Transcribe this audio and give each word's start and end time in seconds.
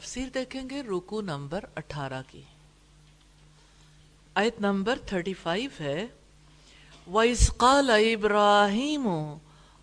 تفسیر 0.00 0.28
دیکھیں 0.34 0.70
گے 0.70 0.82
رکو 0.82 1.20
نمبر 1.20 1.64
اٹھارہ 1.76 2.22
کی۔ 2.30 2.42
آیت 4.34 4.60
نمبر 4.60 4.98
تھرٹی 5.06 5.34
فائیو 5.34 5.70
ہے، 5.80 6.06
وَإِذْ 7.12 7.50
قَالَ 7.56 7.92
إِبْرَاهِيمُ 7.92 9.06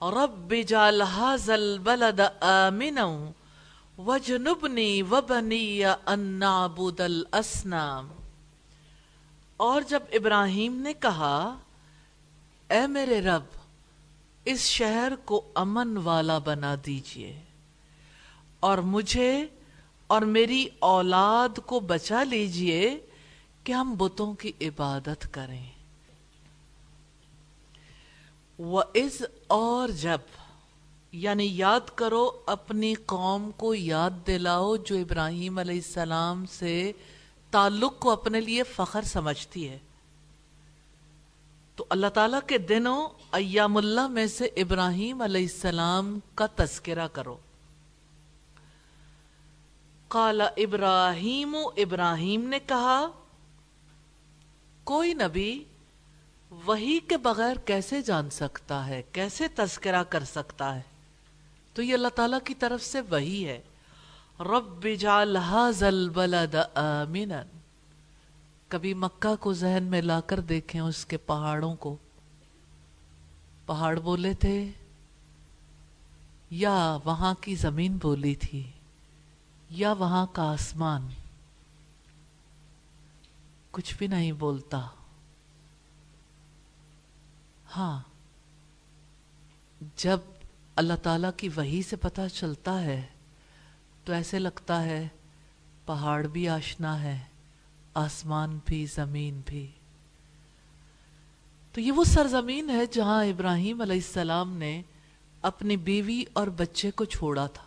رَبِّ 0.01 0.63
جَعَلْ 0.63 1.01
هَذَا 1.01 1.53
الْبَلَدَ 1.53 2.21
آمِنًا 2.41 3.31
وَجْنُبْنِي 3.97 5.01
وَبَنِيَّ 5.01 5.85
أَن 6.13 6.19
نَعْبُدَ 6.19 7.03
الْأَسْنَامِ 7.03 8.07
اور 9.57 9.81
جب 9.81 10.03
ابراہیم 10.11 10.75
نے 10.75 10.93
کہا، 10.93 11.57
اے 12.69 12.87
میرے 12.87 13.21
رب، 13.21 13.43
اس 14.45 14.59
شہر 14.59 15.13
کو 15.25 15.51
امن 15.55 15.97
والا 15.97 16.37
بنا 16.37 16.75
دیجیے 16.85 17.41
اور 18.59 18.77
مجھے 18.77 19.47
اور 20.07 20.21
میری 20.21 20.67
اولاد 20.79 21.59
کو 21.65 21.79
بچا 21.79 22.23
لیجیے 22.23 22.99
کہ 23.63 23.71
ہم 23.71 23.95
بتوں 23.97 24.33
کی 24.33 24.51
عبادت 24.61 25.33
کریں۔ 25.33 25.65
وَإِذْ 28.59 29.25
اور 29.47 29.89
جب 29.89 30.17
یعنی 31.11 31.47
یاد 31.51 31.79
کرو، 31.95 32.31
اپنی 32.45 32.93
قوم 32.93 33.51
کو 33.57 33.75
یاد 33.75 34.11
دلاؤ 34.27 34.75
جو 34.75 34.95
ابراہیم 34.95 35.57
علیہ 35.57 35.75
السلام 35.75 36.45
سے 36.45 36.91
تعلق 37.51 37.99
کو 37.99 38.11
اپنے 38.11 38.41
لیے 38.41 38.63
فخر 38.63 39.01
سمجھتی 39.01 39.69
ہے۔ 39.69 39.77
تو 41.75 41.85
اللہ 41.89 42.07
تعالیٰ 42.07 42.39
کے 42.47 42.57
دنوں 42.57 43.09
ایام 43.31 43.77
اللہ 43.77 44.07
میں 44.07 44.27
سے 44.27 44.45
ابراہیم 44.45 45.21
علیہ 45.21 45.41
السلام 45.41 46.19
کا 46.35 46.45
تذکرہ 46.55 47.07
کرو۔ 47.07 47.37
قال 50.15 50.41
ابراہیم 50.41 51.55
ابراہیم 51.77 52.47
نے 52.47 52.59
کہا، 52.59 53.07
کوئی 54.83 55.13
نبی 55.13 55.63
وہی 56.65 56.99
کے 56.99 57.17
بغیر 57.17 57.55
کیسے 57.55 58.01
جان 58.01 58.29
سکتا 58.29 58.87
ہے؟ 58.87 59.01
کیسے 59.11 59.47
تذکرہ 59.47 60.03
کر 60.03 60.23
سکتا 60.23 60.75
ہے؟ 60.75 60.81
تو 61.73 61.81
یہ 61.81 61.93
اللہ 61.93 62.07
تعالیٰ 62.07 62.39
کی 62.43 62.53
طرف 62.53 62.81
سے 62.81 63.01
وہی 63.01 63.47
ہے۔ 63.47 63.61
رب 64.39 64.87
جعل 64.99 65.37
هذا 65.37 65.87
البلد 65.87 66.55
آمنا۔ 66.75 67.43
کبھی 68.67 68.93
مکہ 68.93 69.35
کو 69.35 69.53
ذہن 69.53 69.83
میں 69.83 70.01
لا 70.01 70.21
کر 70.21 70.39
دیکھیں 70.39 70.81
اس 70.81 71.05
کے 71.05 71.17
پہاڑوں 71.17 71.75
کو۔ 71.75 71.97
پہاڑ 73.65 73.99
بولے 73.99 74.33
تھے، 74.33 74.71
یا 76.49 76.97
وہاں 77.05 77.33
کی 77.41 77.55
زمین 77.55 77.97
بولی 78.01 78.35
تھی۔ 78.35 78.71
یا 79.75 79.91
وہاں 79.93 80.25
کا 80.25 80.43
آسمان؟ 80.43 81.07
کچھ 83.71 83.97
بھی 83.97 84.07
نہیں 84.07 84.31
بولتا۔ 84.31 84.87
ہاں 87.75 88.01
جب 89.97 90.19
اللہ 90.75 90.93
تعالیٰ 91.03 91.29
کی 91.37 91.49
وحی 91.57 91.81
سے 91.81 91.95
پتہ 91.95 92.21
چلتا 92.33 92.81
ہے، 92.81 93.01
تو 94.03 94.13
ایسے 94.13 94.39
لگتا 94.39 94.83
ہے، 94.83 95.07
پہاڑ 95.85 96.27
بھی 96.27 96.49
آشنا 96.49 97.03
ہے، 97.03 97.19
آسمان 97.93 98.59
بھی، 98.65 98.85
زمین 98.85 99.41
بھی۔ 99.45 99.71
تو 101.73 101.81
یہ 101.81 101.91
وہ 101.91 102.03
سرزمین 102.03 102.69
ہے 102.69 102.85
جہاں 102.85 103.25
ابراہیم 103.25 103.81
علیہ 103.81 103.95
السلام 103.95 104.57
نے 104.57 104.81
اپنی 105.41 105.77
بیوی 105.77 106.23
اور 106.33 106.47
بچے 106.47 106.91
کو 106.91 107.05
چھوڑا 107.05 107.47
تھا۔ 107.47 107.65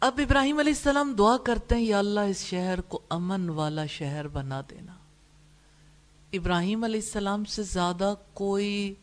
اب 0.00 0.20
ابراہیم 0.22 0.58
علیہ 0.58 0.72
السلام 0.72 1.14
دعا 1.18 1.36
کرتے 1.36 1.74
ہیں، 1.74 1.82
یا 1.82 1.98
اللہ، 1.98 2.20
اس 2.20 2.44
شہر 2.44 2.80
کو 2.80 3.00
امن 3.08 3.48
والا 3.48 3.86
شہر 3.86 4.28
بنا 4.28 4.62
دینا۔ 4.70 4.92
ابراہیم 6.32 6.84
علیہ 6.84 7.00
السلام 7.00 7.44
سے 7.44 7.62
زیادہ 7.62 8.14
کوئی 8.34 8.94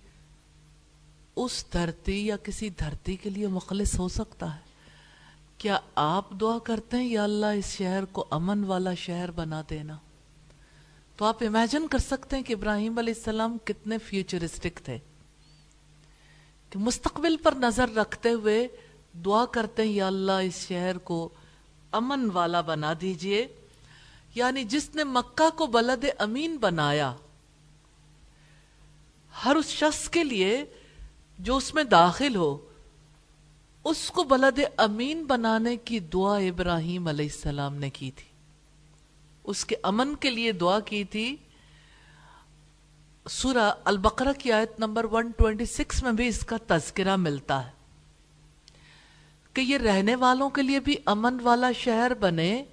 اس 1.35 1.65
دھرتی 1.73 2.25
یا 2.25 2.37
کسی 2.37 2.69
دھرتی 2.69 3.15
کے 3.15 3.29
لیے 3.29 3.47
مخلص 3.47 3.99
ہو 3.99 4.07
سکتا 4.07 4.55
ہے۔ 4.55 4.59
کیا 5.57 5.79
آپ 5.95 6.31
دعا 6.41 6.57
کرتے 6.59 6.97
ہیں، 6.97 7.09
یا 7.09 7.23
اللہ، 7.23 7.45
اس 7.45 7.65
شہر 7.65 8.05
کو 8.05 8.25
امن 8.31 8.63
والا 8.63 8.93
شہر 8.93 9.31
بنا 9.31 9.61
دینا؟ 9.69 9.97
تو 11.17 11.25
آپ 11.25 11.43
امیجن 11.43 11.87
کر 11.87 11.97
سکتے 11.97 12.35
ہیں 12.35 12.43
کہ 12.43 12.53
ابراہیم 12.53 12.97
علیہ 12.97 13.13
السلام 13.17 13.57
کتنے 13.63 13.97
فیوچرسٹک 13.97 14.79
تھے۔ 14.85 14.97
کہ 16.69 16.79
مستقبل 16.79 17.37
پر 17.37 17.53
نظر 17.57 17.93
رکھتے 17.93 18.31
ہوئے 18.31 18.67
دعا 19.13 19.45
کرتے 19.45 19.81
ہیں، 19.81 19.89
یا 19.89 20.07
اللہ 20.07 20.31
اس 20.31 20.67
شہر 20.67 20.97
کو 20.97 21.29
امن 21.91 22.29
والا 22.33 22.61
بنا 22.61 22.93
دیجیے۔ 23.01 23.47
یعنی 24.35 24.63
جس 24.63 24.95
نے 24.95 25.03
مکہ 25.03 25.57
کو 25.57 25.67
بلد 25.67 26.05
امین 26.17 26.57
بنایا، 26.57 27.15
ہر 29.45 29.55
اس 29.55 29.67
شخص 29.67 30.09
کے 30.09 30.23
لیے 30.23 30.65
جو 31.39 31.57
اس 31.57 31.73
میں 31.73 31.83
داخل 31.83 32.35
ہو، 32.35 32.69
اس 33.83 34.11
کو 34.11 34.23
بلد 34.23 34.59
امین 34.77 35.23
بنانے 35.23 35.77
کی 35.77 35.99
دعا 35.99 36.37
ابراہیم 36.37 37.07
علیہ 37.07 37.29
السلام 37.33 37.75
نے 37.75 37.89
کی 37.89 38.11
تھی۔ 38.11 38.25
اس 39.43 39.65
کے 39.65 39.75
امن 39.83 40.15
کے 40.15 40.29
لیے 40.29 40.51
دعا 40.51 40.79
کی 40.79 41.03
تھی۔ 41.03 41.35
سورہ 43.29 43.73
البقرہ 43.83 44.33
کی 44.33 44.51
آیت 44.51 44.79
نمبر 44.79 45.03
126 45.03 46.03
میں 46.03 46.11
بھی 46.11 46.27
اس 46.27 46.45
کا 46.45 46.55
تذکرہ 46.67 47.15
ملتا 47.15 47.65
ہے۔ 47.65 47.82
کہ 49.53 49.61
یہ 49.61 49.77
رہنے 49.77 50.15
والوں 50.15 50.49
کے 50.49 50.61
لیے 50.61 50.79
بھی 50.79 50.95
امن 51.05 51.37
والا 51.41 51.71
شہر 51.71 52.13
بنے 52.13 52.63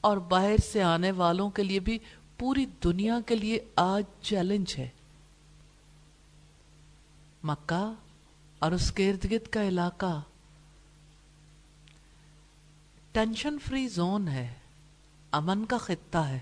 اور 0.00 0.16
باہر 0.16 0.56
سے 0.72 0.82
آنے 0.82 1.10
والوں 1.10 1.50
کے 1.50 1.62
لیے 1.62 1.80
بھی 1.80 1.98
پوری 2.38 2.66
دنیا 2.84 3.18
کے 3.26 3.36
لیے 3.36 3.58
آج 3.76 4.02
چیلنج 4.20 4.74
ہے۔ 4.78 4.88
مکہ 7.42 7.92
اور 8.58 8.72
اس 8.72 8.92
کے 8.92 9.10
ارد 9.10 9.30
گرد 9.30 9.48
کا 9.48 9.68
علاقہ 9.68 10.20
ٹینشن 13.12 13.56
فری 13.58 13.88
زون 13.88 14.28
ہے، 14.28 14.54
امن 15.30 15.64
کا 15.64 15.78
خطہ 15.78 16.18
ہے۔ 16.18 16.40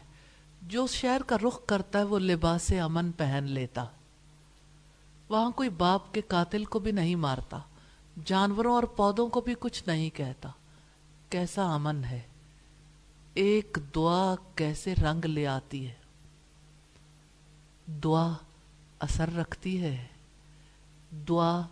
جو 0.62 0.84
اس 0.84 0.90
شہر 0.90 1.22
کا 1.26 1.36
رخ 1.48 1.66
کرتا 1.66 1.98
ہے 1.98 2.04
وہ 2.04 2.18
لباس 2.18 2.72
امن 2.82 3.12
پہن 3.12 3.44
لیتا۔ 3.48 3.84
وہاں 5.28 5.50
کوئی 5.50 5.68
باپ 5.68 6.14
کے 6.14 6.20
قاتل 6.20 6.64
کو 6.64 6.78
بھی 6.78 6.92
نہیں 6.92 7.14
مارتا۔ 7.14 7.58
جانوروں 8.24 8.74
اور 8.74 8.82
پودوں 8.82 9.28
کو 9.28 9.40
بھی 9.40 9.54
کچھ 9.60 9.84
نہیں 9.86 10.10
کہتا۔ 10.10 10.48
کیسا 11.28 11.74
امن 11.74 12.04
ہے۔ 12.04 12.20
ایک 13.34 13.78
دعا 13.94 14.34
کیسے 14.54 14.94
رنگ 14.94 15.24
لے 15.24 15.46
آتی 15.46 15.88
ہے۔ 15.88 15.94
دعا 17.86 18.32
اثر 18.98 19.34
رکھتی 19.34 19.82
ہے۔ 19.82 20.06
دعا 21.28 21.62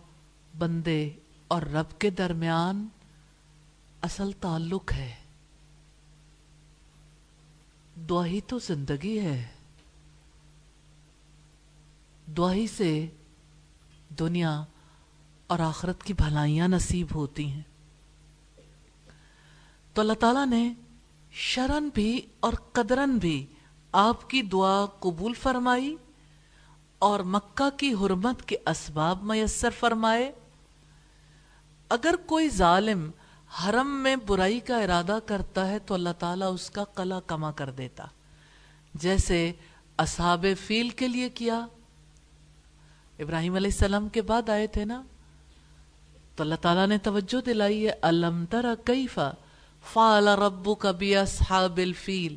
بندے 0.57 1.09
اور 1.47 1.61
رب 1.61 1.99
کے 1.99 2.09
درمیان 2.09 2.87
اصل 4.01 4.31
تعلق 4.31 4.93
ہے۔ 4.93 5.15
دعا 8.09 8.25
ہی 8.25 8.41
تو 8.41 8.59
زندگی 8.59 9.19
ہے۔ 9.19 9.47
دعا 12.37 12.53
ہی 12.53 12.67
سے 12.67 13.07
دنیا 14.19 14.63
اور 15.47 15.59
آخرت 15.59 16.03
کی 16.03 16.13
بھلائیاں 16.13 16.67
نصیب 16.67 17.07
ہوتی 17.15 17.51
ہیں۔ 17.51 17.61
تو 19.93 20.01
اللہ 20.01 20.13
تعالیٰ 20.13 20.47
نے 20.47 20.73
شرن 21.31 21.89
بھی 21.93 22.21
اور 22.39 22.53
قدرن 22.53 23.17
بھی 23.17 23.45
آپ 23.91 24.29
کی 24.29 24.41
دعا 24.41 24.85
قبول 24.85 25.33
فرمائی 25.33 25.95
اور 26.99 27.19
مکہ 27.19 27.77
کی 27.77 27.93
حرمت 27.93 28.45
کے 28.45 28.57
اسباب 28.65 29.23
میسر 29.23 29.69
فرمائے۔ 29.79 30.31
اگر 31.89 32.15
کوئی 32.25 32.49
ظالم 32.49 33.11
حرم 33.63 34.03
میں 34.03 34.15
برائی 34.15 34.59
کا 34.59 34.77
ارادہ 34.77 35.19
کرتا 35.25 35.67
ہے 35.67 35.79
تو 35.79 35.93
اللہ 35.93 36.09
تعالیٰ 36.19 36.53
اس 36.53 36.69
کا 36.69 36.83
قلع 36.83 37.19
کما 37.19 37.51
کر 37.51 37.71
دیتا۔ 37.71 38.05
جیسے 38.93 39.51
اصحاب 39.97 40.45
فیل 40.67 40.89
کے 40.89 41.07
لیے 41.07 41.29
کیا۔ 41.29 41.65
ابراہیم 43.19 43.55
علیہ 43.55 43.71
السلام 43.73 44.09
کے 44.09 44.21
بعد 44.21 44.49
آئے 44.49 44.67
تھے 44.67 44.85
نا۔ 44.85 45.03
تو 46.35 46.43
اللہ 46.43 46.55
تعالیٰ 46.55 46.87
نے 46.87 46.97
توجہ 46.97 47.45
دلائی 47.45 47.87
ہے، 47.87 47.93
الم 48.01 48.45
ترا 48.49 48.73
کیفا؟ 48.85 49.31
فعل 49.93 50.27
ربک 50.27 50.85
بی 50.85 51.15
اصحاب 51.15 51.77
الفیل۔ 51.77 52.35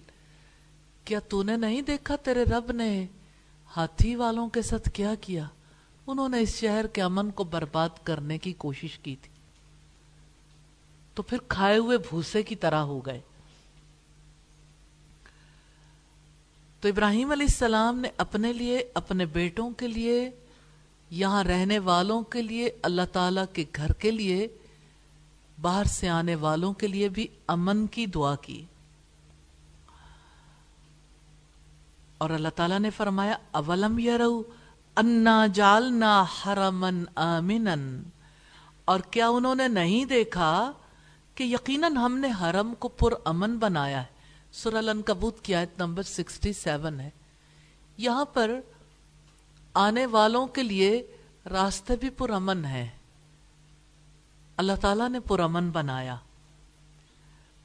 کیا 1.04 1.18
تو 1.18 1.42
نے 1.42 1.56
نہیں 1.56 1.82
دیکھا 1.82 2.16
تیرے 2.16 2.44
رب 2.44 2.72
نے 2.72 3.06
ہاتھی 3.76 4.14
والوں 4.14 4.48
کے 4.48 4.62
ساتھ 4.62 4.90
کیا 4.90 5.14
کیا؟ 5.20 5.44
انہوں 6.06 6.28
نے 6.28 6.40
اس 6.40 6.56
شہر 6.56 6.86
کے 6.86 7.02
امن 7.02 7.30
کو 7.30 7.44
برباد 7.44 7.88
کرنے 8.02 8.38
کی 8.38 8.52
کوشش 8.52 8.98
کی 8.98 9.16
تھی۔ 9.16 9.32
تو 11.14 11.22
پھر 11.22 11.38
کھائے 11.48 11.78
ہوئے 11.78 11.98
بھوسے 11.98 12.42
کی 12.42 12.56
طرح 12.56 12.80
ہو 12.80 13.06
گئے۔ 13.06 13.20
تو 16.80 16.88
ابراہیم 16.88 17.30
علیہ 17.30 17.46
السلام 17.46 17.98
نے 17.98 18.08
اپنے 18.16 18.52
لیے، 18.52 18.84
اپنے 18.94 19.24
بیٹوں 19.24 19.70
کے 19.70 19.88
لیے 19.88 20.30
یہاں 21.10 21.44
رہنے 21.44 21.78
والوں 21.78 22.22
کے 22.22 22.42
لیے، 22.42 22.70
اللہ 22.82 23.02
تعالیٰ 23.12 23.44
کے 23.52 23.64
گھر 23.76 23.92
کے 23.92 24.10
لیے، 24.10 24.48
باہر 25.60 25.84
سے 25.84 26.08
آنے 26.08 26.34
والوں 26.34 26.72
کے 26.72 26.86
لیے 26.86 27.08
بھی 27.08 27.26
امن 27.46 27.86
کی 27.86 28.06
دعا 28.06 28.36
کی۔ 28.36 28.64
اور 32.18 32.30
اللہ 32.30 32.48
تعالیٰ 32.54 32.78
نے 32.78 32.90
فرمایا، 32.90 33.36
اولم 33.50 33.98
یرو 33.98 34.42
انا 34.96 35.46
جالنا 35.46 36.22
حرمن 36.22 37.04
آمن 37.14 38.02
اور 38.84 39.00
کیا 39.00 39.28
انہوں 39.28 39.54
نے 39.54 39.68
نہیں 39.68 40.04
دیکھا 40.04 40.72
کہ 41.34 41.44
یقیناً 41.44 41.96
ہم 41.96 42.18
نے 42.18 42.28
حرم 42.40 42.74
کو 42.78 42.88
پر 42.88 43.12
امن 43.24 43.58
بنایا 43.58 44.00
ہے؟ 44.00 44.16
سورہ 44.52 44.76
الانکبوت 44.76 45.40
کی 45.42 45.54
آیت 45.54 45.78
نمبر 45.78 46.02
سکسٹی 46.02 46.52
سیون 46.52 47.00
ہے۔ 47.00 47.10
یہاں 47.96 48.24
پر 48.24 48.60
آنے 49.76 50.06
والوں 50.06 50.46
کے 50.46 50.62
لیے 50.62 51.16
راستے 51.50 51.96
بھی 51.96 52.10
پر 52.10 52.30
امن 52.30 52.64
ہے 52.64 52.88
اللہ 54.56 54.72
تعالیٰ 54.80 55.08
نے 55.08 55.20
پر 55.20 55.40
امن 55.40 55.70
بنایا۔ 55.70 56.16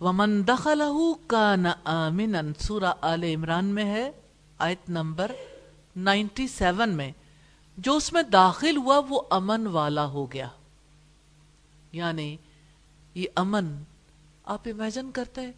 ومن 0.02 0.48
دخلہ 0.48 1.14
کان 1.28 1.66
آمنا، 1.84 2.42
سورہ 2.60 2.94
آل 3.02 3.24
عمران 3.24 3.66
میں 3.66 3.86
ہے، 3.86 4.12
آیت 4.58 4.90
نمبر 4.90 5.32
نائنٹی 5.96 6.48
سیون 6.48 6.90
میں۔ 6.90 7.12
جو 7.78 7.96
اس 7.96 8.14
میں 8.14 8.24
داخل 8.24 8.78
ہوا، 8.78 9.02
وہ 9.10 9.22
امن 9.30 9.68
والا 9.68 10.06
ہو 10.06 10.32
گیا۔ 10.32 10.48
یعنی 11.92 12.38
یہ 13.16 13.28
امن، 13.36 13.84
آپ 14.46 14.62
امیجن 14.66 15.12
کرتے 15.12 15.42
ہیں، 15.42 15.52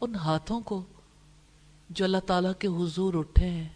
ان 0.00 0.14
ہاتھوں 0.14 0.60
کو 0.60 0.82
جو 1.90 2.04
اللہ 2.04 2.18
تعالیٰ 2.26 2.52
کے 2.58 2.68
حضور 2.68 3.14
اٹھے 3.14 3.48
ہیں۔ 3.48 3.68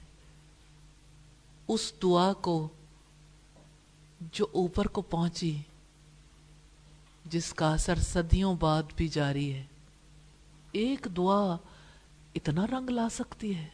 اس 1.68 1.92
دعا 2.02 2.32
کو 2.32 2.68
جو 4.20 4.46
اوپر 4.52 4.86
کو 4.86 5.02
پہنچی، 5.02 5.58
جس 7.24 7.54
کا 7.54 7.72
اثر 7.72 7.98
صدیوں 7.98 8.54
بعد 8.60 8.82
بھی 8.96 9.08
جاری 9.08 9.52
ہے۔ 9.52 9.64
ایک 10.72 11.06
دعا 11.16 11.56
اتنا 12.34 12.66
رنگ 12.66 12.90
لا 12.90 13.08
سکتی 13.08 13.56
ہے۔ 13.56 13.68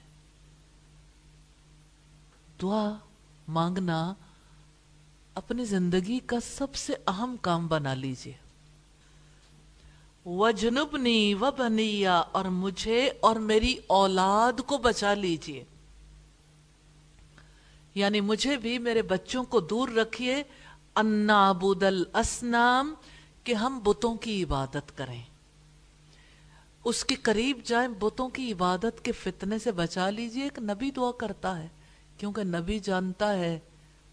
دعا 2.63 2.93
مانگنا 3.49 4.15
اپنی 5.35 5.65
زندگی 5.65 6.19
کا 6.19 6.41
سب 6.41 6.75
سے 6.75 6.95
اہم 7.07 7.37
کام 7.41 7.67
بنا 7.67 7.95
لیجیے۔ 7.95 8.35
وجنبنی 10.27 11.35
و 11.35 11.51
بنیا 11.59 12.19
اور 12.19 12.45
مجھے 12.45 13.11
اور 13.21 13.37
میری 13.37 13.77
اولاد 13.87 14.61
کو 14.67 14.79
بچا 14.79 15.15
لیجیے۔ 15.15 15.65
یعنی 18.00 18.20
مجھے 18.20 18.56
بھی 18.56 18.79
میرے 18.79 19.02
بچوں 19.02 19.44
کو 19.44 19.61
دور 19.61 19.88
رکھیے، 19.88 20.43
انا 20.97 21.52
بدل 21.52 22.02
اسنام، 22.14 22.94
کہ 23.44 23.55
ہم 23.55 23.81
بتوں 23.85 24.14
کی 24.14 24.43
عبادت 24.43 24.99
کریں۔ 24.99 25.23
اس 26.85 27.05
کے 27.05 27.14
قریب 27.14 27.61
جائیں، 27.64 27.88
بتوں 27.88 28.29
کی 28.29 28.52
عبادت 28.52 29.05
کے 29.05 29.12
فتنے 29.12 29.58
سے 29.58 29.73
بچا 29.73 30.11
لیجیے، 30.11 30.43
ایک 30.43 30.58
نبی 30.58 30.91
دعا 30.91 31.12
کرتا 31.12 31.58
ہے۔ 31.58 31.69
کیونکہ 32.17 32.44
نبی 32.44 32.79
جانتا 32.79 33.32
ہے، 33.32 33.58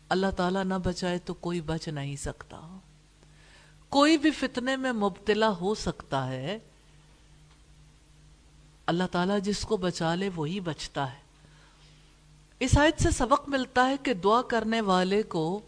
اللہ 0.09 0.31
تعالیٰ 0.37 0.63
نہ 0.63 0.73
بچائے 0.83 1.17
تو 1.17 1.33
کوئی 1.33 1.61
بچ 1.61 1.87
نہیں 1.87 2.15
سکتا۔ 2.15 2.77
کوئی 3.89 4.17
بھی 4.17 4.31
فتنے 4.31 4.75
میں 4.75 4.91
مبتلا 4.91 5.49
ہو 5.49 5.75
سکتا 5.75 6.27
ہے، 6.27 6.59
اللہ 8.85 9.03
تعالیٰ 9.11 9.41
جس 9.41 9.61
کو 9.61 9.77
بچا 9.77 10.15
لے 10.15 10.29
وہی 10.35 10.59
بچتا 10.59 11.13
ہے۔ 11.13 11.26
اس 12.59 12.77
آیت 12.77 13.01
سے 13.01 13.11
سبق 13.11 13.49
ملتا 13.49 13.89
ہے 13.89 13.95
کہ 14.03 14.13
دعا 14.13 14.41
کرنے 14.41 14.81
والے 14.81 15.23
کو 15.23 15.61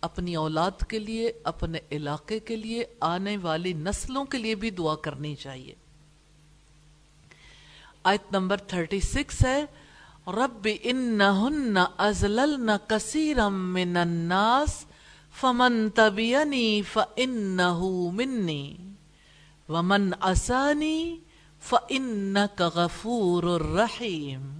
اپنی 0.00 0.34
اولاد 0.36 0.70
کے 0.88 0.98
لیے، 0.98 1.32
اپنے 1.44 1.78
علاقے 1.92 2.38
کے 2.38 2.56
لیے، 2.56 2.84
آنے 3.00 3.36
والی 3.36 3.72
نسلوں 3.72 4.24
کے 4.24 4.38
لیے 4.38 4.54
بھی 4.54 4.70
دعا 4.70 4.94
کرنی 4.94 5.34
چاہیے۔ 5.34 5.74
آیت 8.04 8.32
نمبر 8.32 8.56
36 8.56 9.44
ہے، 9.44 9.64
رب 10.26 10.68
انہن 10.82 11.78
ازللن 11.98 12.70
کثیرم 12.86 13.72
من 13.72 13.96
الناس 13.96 14.86
فمن 15.40 15.90
تبینی 15.90 16.82
فانہو 16.92 18.10
منی 18.10 18.76
ومن 19.68 20.10
اسانی 20.22 21.16
فانک 21.60 22.62
غفور 22.74 23.42
الرحیم۔ 23.44 24.58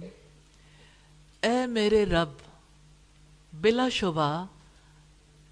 اے 1.41 1.65
میرے 1.65 2.05
رب، 2.05 2.29
بلا 3.53 3.89
شبہ 3.89 4.45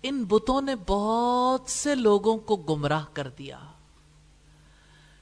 ان 0.03 0.23
بتوں 0.23 0.61
نے 0.61 0.75
بہت 0.87 1.69
سے 1.69 1.95
لوگوں 1.95 2.37
کو 2.37 2.55
گمراہ 2.55 3.05
کر 3.13 3.29
دیا۔ 3.29 3.59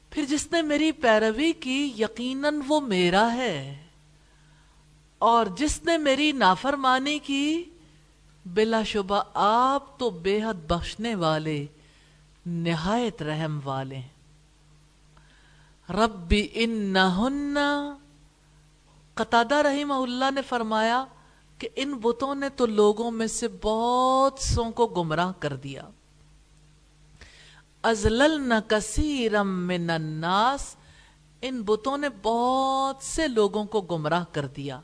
پھر 0.10 0.26
جس 0.26 0.52
نے 0.52 0.62
میری 0.62 0.92
پیروی 0.92 1.54
کی، 1.54 1.94
یقیناً 1.98 2.62
وہ 2.68 2.82
میرا 2.82 3.34
ہے۔ 3.34 3.86
اور 5.20 5.46
جس 5.58 5.84
نے 5.84 5.98
میری 5.98 6.32
نافرمانی 6.32 7.20
کی، 7.20 7.64
بلا 8.46 8.84
شبہ 8.84 9.24
آپ 9.34 10.00
تو 10.00 10.10
بے 10.10 10.44
حد 10.44 10.68
بخشنے 10.68 11.16
والے، 11.16 11.66
نہایت 12.46 13.22
رحم 13.22 13.60
والے 13.64 14.02
ربی 15.90 16.48
ان 16.54 16.98
قطادہ 19.16 19.56
رحمہ 19.56 19.94
اللہ 19.94 20.32
نے 20.32 20.42
فرمایا 20.42 21.06
کہ 21.58 21.70
ان 21.76 21.94
بتوں 21.94 22.36
نے 22.36 22.50
تو 22.50 22.66
لوگوں 22.66 23.12
میں 23.12 23.28
سے 23.28 23.48
بہت 23.62 24.40
سو 24.40 24.72
کو 24.72 24.88
گمراہ 24.88 25.32
کر 25.40 25.56
دیا۔ 25.56 25.84
ازللنا 27.84 28.60
کثیرم 28.68 29.68
من 29.68 29.90
الناس، 29.90 30.76
ان 31.42 31.62
بتوں 31.62 31.98
نے 31.98 32.08
بہت 32.24 33.04
سے 33.04 33.28
لوگوں 33.28 33.66
کو 33.66 33.82
گمراہ 33.82 34.24
کر 34.32 34.48
دیا۔ 34.48 34.82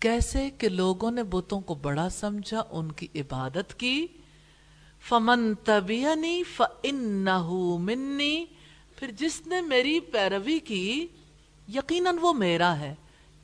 کیسے 0.00 0.50
کہ 0.50 0.68
لوگوں 0.68 1.10
نے 1.10 1.22
بتوں 1.22 1.60
کو 1.60 1.74
بڑا 1.74 2.08
سمجھا، 2.08 2.62
ان 2.70 2.92
کی 2.92 3.06
عبادت 3.14 3.80
کی۔ 3.80 4.06
فمن 5.08 5.54
تبینی 5.54 6.42
فانہو 6.42 7.78
منی، 7.78 8.44
پھر 8.96 9.10
جس 9.10 9.46
نے 9.46 9.60
میری 9.60 10.00
پیروی 10.00 10.58
کی 10.58 11.06
یقیناً 11.68 12.18
وہ 12.20 12.32
میرا 12.32 12.78
ہے۔ 12.78 12.94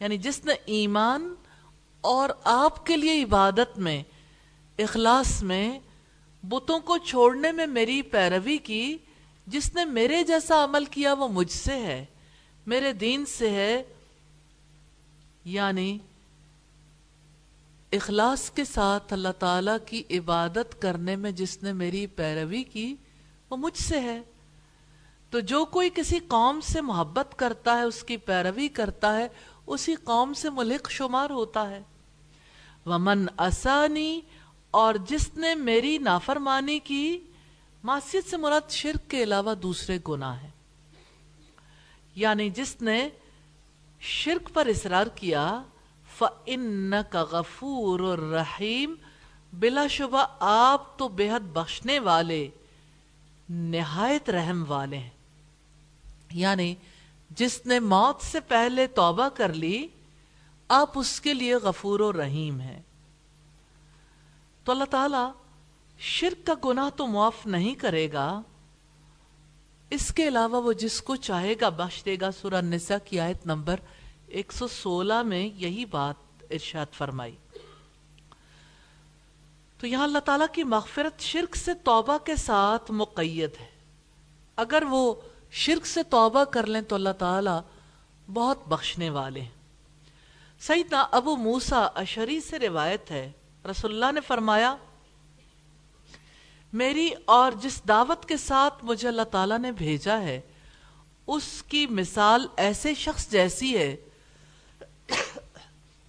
یعنی 0.01 0.19
جس 0.19 0.45
نے 0.45 0.55
ایمان 0.65 1.35
اور 2.01 2.31
آپ 2.45 2.87
کے 2.87 2.97
لیے 2.97 3.23
عبادت 3.23 3.79
میں، 3.79 4.03
اخلاص 4.79 5.43
میں، 5.43 5.79
بتوں 6.43 6.81
کو 6.81 6.99
چھوڑنے 6.99 7.53
میں 7.53 7.67
میری 7.67 8.03
پیروی 8.03 8.59
کی، 8.59 8.99
جس 9.47 9.75
نے 9.75 9.85
میرے 9.85 10.23
جیسا 10.23 10.65
عمل 10.65 10.85
کیا 10.85 11.13
وہ 11.13 11.29
مجھ 11.29 11.53
سے 11.53 11.73
ہے، 11.73 12.05
میرے 12.67 12.93
دین 12.93 13.27
سے 13.27 13.51
ہے۔ 13.51 13.83
یعنی 15.45 15.99
اخلاص 17.93 18.51
کے 18.51 18.65
ساتھ 18.65 19.13
اللہ 19.13 19.33
تعالی 19.39 19.73
کی 19.87 20.19
عبادت 20.19 20.83
کرنے 20.83 21.17
میں 21.17 21.31
جس 21.31 21.63
نے 21.63 21.73
میری 21.73 22.07
پیروی 22.07 22.63
کی 22.63 22.97
وہ 23.51 23.57
مجھ 23.57 23.79
سے 23.79 24.01
ہے۔ 24.01 24.21
تو 25.33 25.41
جو 25.41 25.65
کوئی 25.65 25.91
کسی 25.95 26.19
قوم 26.19 26.61
سے 26.61 26.81
محبت 26.81 27.39
کرتا 27.39 27.77
ہے، 27.77 27.83
اس 27.83 28.05
کی 28.05 28.17
پیروی 28.17 28.69
کرتا 28.69 29.17
ہے، 29.17 29.29
اسی 29.67 29.95
قوم 29.95 30.35
سے 30.35 30.51
ملک 30.51 30.91
شمار 30.91 31.31
ہوتا 31.31 31.71
ہے۔ 31.71 31.83
ومن 32.87 33.27
اسانی 33.39 34.21
اور 34.71 34.95
جس 34.95 35.35
نے 35.35 35.55
میری 35.55 35.99
نافرمانی 35.99 36.79
کی، 36.79 37.19
معصیت 37.83 38.31
سے 38.31 38.37
مراد 38.37 38.71
شرک 38.71 39.11
کے 39.11 39.23
علاوہ 39.23 39.55
دوسرے 39.55 39.99
گناہ 40.09 40.43
ہیں۔ 40.43 40.51
یعنی 42.15 42.51
جس 42.51 42.83
نے 42.83 43.09
شرک 44.01 44.55
پر 44.55 44.67
اصرار 44.67 45.07
کیا، 45.07 45.63
فَإِنَّكَ 46.19 47.19
غَفُورُ 47.19 48.13
الرَّحِيمُ 48.13 48.95
بلا 49.53 49.87
شبہ 49.87 50.27
آپ 50.41 50.99
تو 50.99 51.09
بے 51.09 51.31
حد 51.31 51.41
بخشنے 51.41 51.99
والے، 51.99 52.49
نہایت 53.49 54.31
رحم 54.31 54.65
والے 54.69 54.99
ہیں۔ 54.99 55.22
یعنی 56.35 56.75
جس 57.31 57.67
نے 57.67 57.79
موت 57.79 58.23
سے 58.23 58.41
پہلے 58.41 58.87
توبہ 58.87 59.29
کر 59.29 59.53
لی، 59.53 59.89
آپ 60.69 60.99
اس 60.99 61.21
کے 61.21 61.35
لیے 61.35 61.55
غفور 61.55 62.01
و 62.01 62.13
رحیم 62.13 62.61
ہیں۔ 62.61 62.83
تو 64.65 64.73
اللہ 64.73 64.85
تعالی 64.85 65.31
شرک 65.99 66.47
کا 66.47 66.55
گناہ 66.65 66.89
تو 66.97 67.07
معاف 67.07 67.47
نہیں 67.47 67.75
کرے 67.75 68.13
گا، 68.13 68.43
اس 69.91 70.15
کے 70.15 70.29
علاوہ 70.29 70.63
وہ 70.63 70.73
جس 70.73 71.03
کو 71.03 71.17
چاہے 71.17 71.55
گا 71.61 71.69
بخش 71.69 72.05
دے 72.05 72.17
گا۔ 72.21 72.31
سورہ 72.31 72.61
نساء 72.61 72.97
کی 73.05 73.21
آیت 73.21 73.47
نمبر 73.47 73.77
ایک 74.27 74.53
سو 74.53 74.69
سولہ 74.69 75.23
میں 75.23 75.51
یہی 75.55 75.85
بات 75.85 76.15
ارشاد 76.51 76.87
فرمائی۔ 76.93 77.37
تو 79.79 79.87
یہاں 79.87 80.05
اللہ 80.05 80.19
تعالیٰ 80.19 80.47
کی 80.53 80.65
مغفرت 80.65 81.21
شرک 81.21 81.57
سے 81.57 81.75
توبہ 81.75 82.19
کے 82.19 82.37
ساتھ 82.37 82.91
مقید 82.91 83.51
ہے۔ 83.61 83.69
اگر 84.57 84.83
وہ 84.91 85.15
شرک 85.53 85.87
سے 85.87 86.03
توبہ 86.03 86.45
کر 86.45 86.67
لیں 86.67 86.81
تو 86.83 86.95
اللہ 86.95 87.13
تعالیٰ 87.19 87.61
بہت 88.33 88.69
بخشنے 88.69 89.11
والے 89.11 89.41
ہیں۔ 89.41 89.51
سیدنا 90.61 91.07
ابو 91.11 91.37
موسا 91.37 91.81
اشری 91.95 92.41
سے 92.41 92.59
روایت 92.59 93.11
ہے، 93.11 93.31
رسول 93.71 93.93
اللہ 93.93 94.13
نے 94.13 94.21
فرمایا، 94.21 94.75
میری 96.73 97.09
اور 97.25 97.53
جس 97.53 97.81
دعوت 97.89 98.29
کے 98.29 98.37
ساتھ 98.37 98.85
مجھے 98.85 99.09
اللہ 99.09 99.23
تعالیٰ 99.23 99.59
نے 99.59 99.73
بھیجا 99.73 100.21
ہے، 100.21 100.41
اس 101.27 101.63
کی 101.63 101.87
مثال 101.87 102.47
ایسے 102.57 102.95
شخص 102.95 103.31
جیسی 103.31 103.77
ہے 103.77 103.97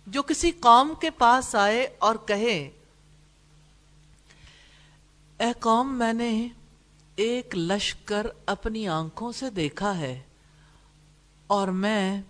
جو 0.07 0.21
کسی 0.21 0.51
قوم 0.59 0.93
کے 1.01 1.09
پاس 1.09 1.55
آئے 1.55 1.88
اور 2.00 2.15
کہے، 2.25 2.57
اے 5.39 5.51
قوم، 5.59 5.93
میں 5.97 6.13
نے 6.13 6.47
ایک 7.15 7.58
لشکر 7.58 8.27
اپنی 8.46 8.88
آنکھوں 8.88 9.32
سے 9.32 9.50
دیکھا 9.50 9.98
ہے 9.98 10.22
اور 11.48 11.67
میں 11.67 12.22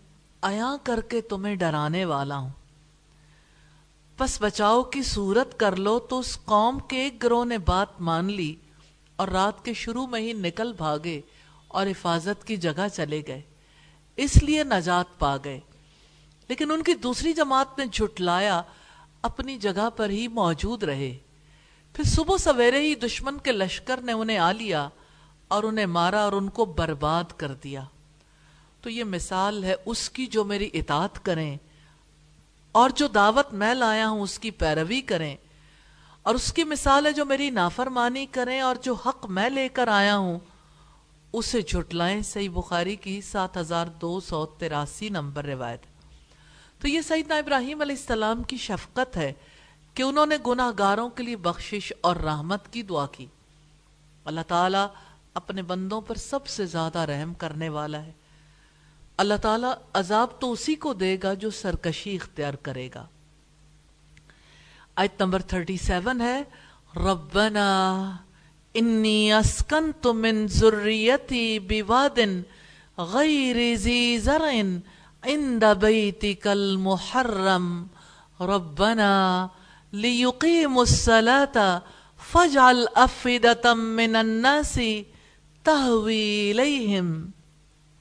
آیا 0.41 0.75
کر 0.83 1.01
کے 1.01 1.21
تمہیں 1.21 1.55
ڈرانے 1.55 2.05
والا 2.05 2.37
ہوں۔ 2.37 2.49
پس 4.17 4.41
بچاؤ 4.41 4.83
کی 4.83 5.03
صورت 5.03 5.59
کر 5.59 5.75
لو 5.75 5.99
تو 5.99 6.19
اس 6.19 6.39
قوم 6.45 6.79
کے 6.79 7.01
ایک 7.01 7.23
گروہ 7.23 7.45
نے 7.45 7.57
بات 7.57 8.01
مان 8.01 8.31
لی 8.31 8.55
اور 9.15 9.27
رات 9.27 9.65
کے 9.65 9.73
شروع 9.73 10.07
میں 10.07 10.19
ہی 10.19 10.33
نکل 10.33 10.73
بھاگے 10.73 11.21
اور 11.67 11.87
حفاظت 11.87 12.47
کی 12.47 12.57
جگہ 12.57 12.87
چلے 12.93 13.21
گئے۔ 13.27 13.41
اس 14.15 14.43
لیے 14.43 14.63
نجات 14.63 15.19
پا 15.19 15.37
گئے۔ 15.43 15.59
لیکن 16.47 16.71
ان 16.71 16.83
کی 16.83 16.93
دوسری 16.93 17.33
جماعت 17.33 17.79
نے 17.79 17.85
جھٹلایا، 17.85 18.61
اپنی 19.21 19.57
جگہ 19.57 19.89
پر 19.89 20.09
ہی 20.09 20.27
موجود 20.27 20.83
رہے۔ 20.83 21.17
پھر 21.93 22.03
صبح 22.03 22.37
سویرے 22.37 22.81
ہی 22.81 22.95
دشمن 22.95 23.37
کے 23.37 23.51
لشکر 23.51 23.99
نے 24.01 24.11
انہیں 24.11 24.37
آ 24.37 24.51
لیا 24.51 24.89
اور 25.47 25.63
انہیں 25.63 25.85
مارا 25.85 26.23
اور 26.23 26.31
ان 26.31 26.49
کو 26.49 26.65
برباد 26.65 27.23
کر 27.37 27.53
دیا۔ 27.53 27.83
تو 28.81 28.89
یہ 28.89 29.03
مثال 29.03 29.63
ہے 29.63 29.75
اس 29.85 30.09
کی 30.09 30.25
جو 30.25 30.43
میری 30.43 30.69
اطاعت 30.73 31.25
کریں 31.25 31.57
اور 32.71 32.89
جو 32.89 33.07
دعوت 33.07 33.53
میں 33.53 33.73
لایا 33.73 34.09
ہوں 34.09 34.21
اس 34.21 34.39
کی 34.39 34.51
پیروی 34.51 35.01
کریں۔ 35.01 35.35
اور 36.23 36.35
اس 36.35 36.53
کی 36.53 36.63
مثال 36.63 37.05
ہے 37.05 37.11
جو 37.11 37.25
میری 37.25 37.49
نافرمانی 37.49 38.25
کریں 38.25 38.61
اور 38.61 38.75
جو 38.75 38.93
حق 38.93 39.25
میں 39.25 39.49
لے 39.49 39.69
کر 39.69 39.87
آیا 39.87 40.17
ہوں، 40.17 40.39
اسے 41.33 41.61
جھٹلائیں۔ 41.61 42.21
صحیح 42.21 42.49
بخاری 42.49 42.95
کی 42.95 43.21
سات 43.21 43.57
ہزار 43.57 43.87
دو 43.87 44.19
سو 44.19 44.45
تراسی 44.45 45.09
نمبر 45.09 45.45
روایت۔ 45.45 45.81
تو 46.81 46.87
یہ 46.87 47.01
سیدنا 47.01 47.35
ابراہیم 47.35 47.81
علیہ 47.81 47.95
السلام 47.95 48.43
کی 48.43 48.57
شفقت 48.57 49.17
ہے۔ 49.17 49.33
کہ 49.93 50.03
انہوں 50.03 50.25
نے 50.25 50.37
گناہ 50.47 50.71
گاروں 50.79 51.09
کے 51.09 51.23
لیے 51.23 51.35
بخشش 51.35 51.93
اور 52.01 52.15
رحمت 52.15 52.73
کی 52.73 52.83
دعا 52.83 53.05
کی۔ 53.11 53.25
اللہ 54.25 54.41
تعالیٰ 54.47 54.87
اپنے 55.33 55.61
بندوں 55.61 56.01
پر 56.01 56.15
سب 56.15 56.47
سے 56.47 56.65
زیادہ 56.65 56.99
رحم 56.99 57.33
کرنے 57.33 57.69
والا 57.69 58.01
ہے۔ 58.01 58.11
اللہ 59.17 59.33
تعالیٰ 59.41 59.73
عذاب 59.93 60.27
تو 60.39 60.51
اسی 60.51 60.75
کو 60.75 60.93
دے 60.93 61.17
گا 61.23 61.33
جو 61.33 61.49
سرکشی 61.49 62.15
اختیار 62.15 62.53
کرے 62.53 62.89
گا۔ 62.95 63.05
آیت 64.95 65.21
نمبر 65.21 65.41
37 65.41 66.21
ہے، 66.21 66.43
ربنا 66.95 68.11
انی 68.73 69.33
اسکنت 69.33 70.07
من 70.07 70.47
ذریتی 70.47 71.59
بواد 71.59 72.19
غیر 72.97 73.75
زی 73.75 74.17
زرع 74.17 74.51
عند 75.23 75.63
بیتک 75.81 76.47
المحرم۔ 76.47 77.85
ربنا 78.39 79.47
لیقیم 79.93 80.77
الصلاة 80.77 81.79
فاجعل 82.31 82.85
افدتا 82.95 83.73
من 83.73 84.15
الناس 84.15 84.77
تہوی 85.65 86.53
لیہم 86.55 87.11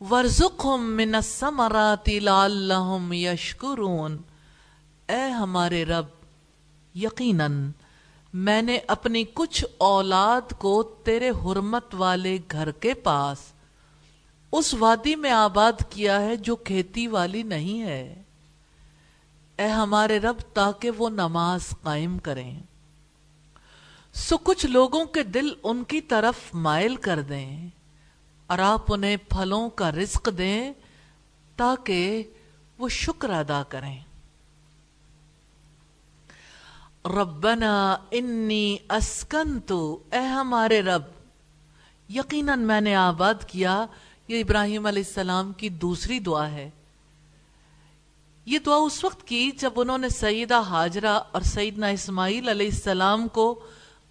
ورزقہم 0.01 0.87
من 0.97 1.15
السمرات 1.15 2.09
لعلہم 2.23 3.13
یشکرون 3.13 4.17
اے 5.09 5.29
ہمارے 5.31 5.85
رب، 5.85 6.07
یقیناً 6.95 7.71
میں 8.35 8.61
نے 8.63 8.79
اپنی 8.87 9.25
کچھ 9.35 9.65
اولاد 9.79 10.53
کو 10.59 10.83
تیرے 11.05 11.31
حرمت 11.45 11.95
والے 11.95 12.39
گھر 12.51 12.71
کے 12.81 12.95
پاس 12.95 13.39
اس 14.53 14.75
وادی 14.75 15.17
میں 15.17 15.31
آباد 15.31 15.91
کیا 15.91 16.21
ہے 16.21 16.37
جو 16.37 16.57
کھیتی 16.57 17.07
والی 17.07 17.43
نہیں 17.43 17.83
ہے۔ 17.83 18.22
اے 19.63 19.69
ہمارے 19.69 20.19
رب، 20.19 20.37
تاکہ 20.55 20.91
وہ 20.91 21.09
نماز 21.09 21.75
قائم 21.83 22.19
کریں۔ 22.19 22.63
سو 24.15 24.39
کچھ 24.39 24.67
لوگوں 24.67 25.05
کے 25.05 25.23
دل 25.23 25.55
ان 25.63 25.85
کی 25.85 26.01
طرف 26.01 26.55
مائل 26.55 26.97
کر 26.97 27.21
دیں 27.21 27.69
اور 28.47 28.59
آپ 28.59 28.93
انہیں 28.93 29.17
پھلوں 29.17 29.71
کا 29.71 29.93
رزق 29.93 30.29
دیں 30.39 30.73
تاکہ 31.57 32.23
وہ 32.79 32.89
شکر 32.89 33.31
ادا 33.31 33.63
کریں۔ 33.69 34.01
ربنا 37.05 37.97
انی 38.11 38.77
اسکنتو، 38.91 40.03
اے 40.13 40.19
ہمارے 40.19 40.83
رب، 40.83 41.03
یقیناً 42.09 42.61
میں 42.61 42.81
نے 42.81 42.95
آباد 42.95 43.35
کیا، 43.47 43.87
یہ 44.29 44.41
ابراہیم 44.41 44.87
علیہ 44.87 45.03
السلام 45.07 45.53
کی 45.53 45.69
دوسری 45.69 46.19
دعا 46.19 46.51
ہے۔ 46.51 46.71
یہ 48.47 48.59
دعا 48.59 48.77
اس 48.77 49.05
وقت 49.05 49.27
کی 49.27 49.51
جب 49.59 49.71
انہوں 49.77 49.99
نے 49.99 50.09
سیدہ 50.09 50.61
حاجرہ 50.61 51.21
اور 51.33 51.43
سیدنا 51.43 51.87
اسماعیل 51.87 52.49
علیہ 52.49 52.67
السلام 52.67 53.29
کو 53.29 53.61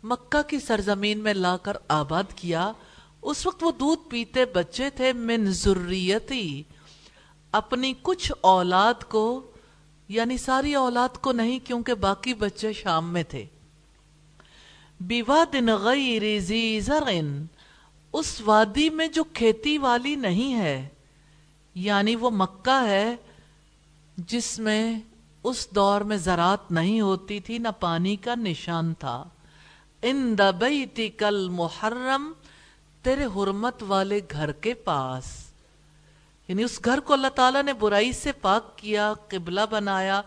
مکہ 0.03 0.41
کی 0.41 0.59
سرزمین 0.59 1.19
میں 1.19 1.33
لا 1.33 1.57
کر 1.57 1.77
آباد 1.87 2.23
کیا، 2.35 2.71
اس 3.21 3.45
وقت 3.45 3.63
وہ 3.63 3.71
دودھ 3.71 4.09
پیتے 4.09 4.45
بچے 4.45 4.89
تھے 4.89 5.13
من 5.13 5.45
ذریتی۔ 5.45 6.63
اپنی 7.51 7.93
کچھ 8.01 8.31
اولاد 8.41 9.03
کو 9.03 9.51
یعنی 10.07 10.37
ساری 10.37 10.75
اولاد 10.75 11.17
کو 11.21 11.31
نہیں 11.31 11.59
کیونکہ 11.59 11.93
باقی 11.93 12.33
بچے 12.33 12.73
شام 12.73 13.13
میں 13.13 13.23
تھے۔ 13.23 13.45
غیر 15.67 16.39
زی 16.39 16.79
زرن 16.79 17.45
اس 18.13 18.41
وادی 18.45 18.89
میں 18.89 19.07
جو 19.07 19.23
کھیتی 19.23 19.77
والی 19.77 20.15
نہیں 20.15 20.55
ہے 20.55 20.87
یعنی 21.75 22.15
وہ 22.15 22.29
مکہ 22.29 22.83
ہے 22.87 23.15
جس 24.17 24.59
میں 24.59 24.99
اس 25.43 25.67
دور 25.71 26.01
میں 26.01 26.17
زراعت 26.17 26.71
نہیں 26.71 27.01
ہوتی 27.01 27.39
تھی، 27.39 27.57
نہ 27.57 27.67
پانی 27.79 28.15
کا 28.15 28.35
نشان 28.35 28.93
تھا۔ 28.93 29.23
ان 30.01 30.37
دبیتی 30.37 31.09
کل 31.09 31.49
محرم 31.49 32.31
تیرے 33.01 33.25
حرمت 33.25 33.83
والے 33.83 34.19
گھر 34.31 34.51
کے 34.51 34.73
پاس۔ 34.73 35.51
یعنی 36.47 36.63
اس 36.63 36.79
گھر 36.85 36.99
کو 36.99 37.13
اللہ 37.13 37.27
تعالیٰ 37.27 37.63
نے 37.63 37.73
برائی 37.73 38.11
سے 38.11 38.31
پاک 38.31 38.77
کیا، 38.77 39.13
قبلہ 39.27 39.61
بنایا، 39.69 40.21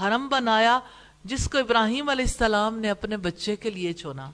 حرم 0.00 0.28
بنایا، 0.28 0.80
جس 1.24 1.48
کو 1.48 1.58
ابراہیم 1.58 2.08
علیہ 2.08 2.24
السلام 2.24 2.78
نے 2.78 2.90
اپنے 2.90 3.16
بچے 3.16 3.56
کے 3.56 3.70
لیے 3.70 3.92
چونا 3.92 4.30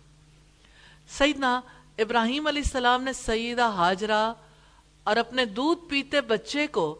سیدنا 1.18 1.60
ابراہیم 1.98 2.46
علیہ 2.46 2.62
السلام 2.64 3.02
نے 3.02 3.12
سیدہ 3.12 3.72
حاجرہ 3.76 4.32
اور 5.04 5.16
اپنے 5.16 5.44
دودھ 5.44 5.80
پیتے 5.88 6.20
بچے 6.20 6.66
کو 6.66 6.98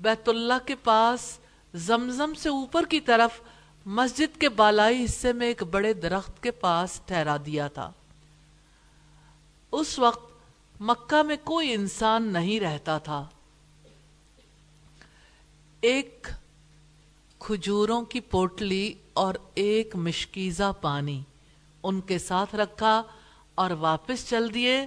بیت 0.00 0.28
اللہ 0.28 0.66
کے 0.66 0.74
پاس 0.74 1.38
زمزم 1.74 2.34
سے 2.34 2.48
اوپر 2.48 2.84
کی 2.84 3.00
طرف 3.00 3.40
مسجد 3.86 4.40
کے 4.40 4.48
بالائی 4.48 5.04
حصے 5.04 5.32
میں 5.32 5.46
ایک 5.46 5.62
بڑے 5.62 5.92
درخت 5.92 6.42
کے 6.42 6.50
پاس 6.50 7.00
ٹھہرا 7.06 7.36
دیا 7.46 7.68
تھا۔ 7.68 7.90
اس 9.72 9.98
وقت 9.98 10.32
مکہ 10.80 11.22
میں 11.22 11.36
کوئی 11.44 11.74
انسان 11.74 12.32
نہیں 12.32 12.60
رہتا 12.60 12.98
تھا۔ 12.98 13.26
ایک 15.80 16.28
کھجوروں 17.38 18.02
کی 18.02 18.20
پوٹلی 18.20 18.94
اور 19.12 19.34
ایک 19.54 19.96
مشکیزہ 19.96 20.72
پانی 20.80 21.22
ان 21.82 22.00
کے 22.00 22.18
ساتھ 22.18 22.54
رکھا 22.54 23.02
اور 23.54 23.70
واپس 23.70 24.28
چل 24.28 24.54
دیے۔ 24.54 24.86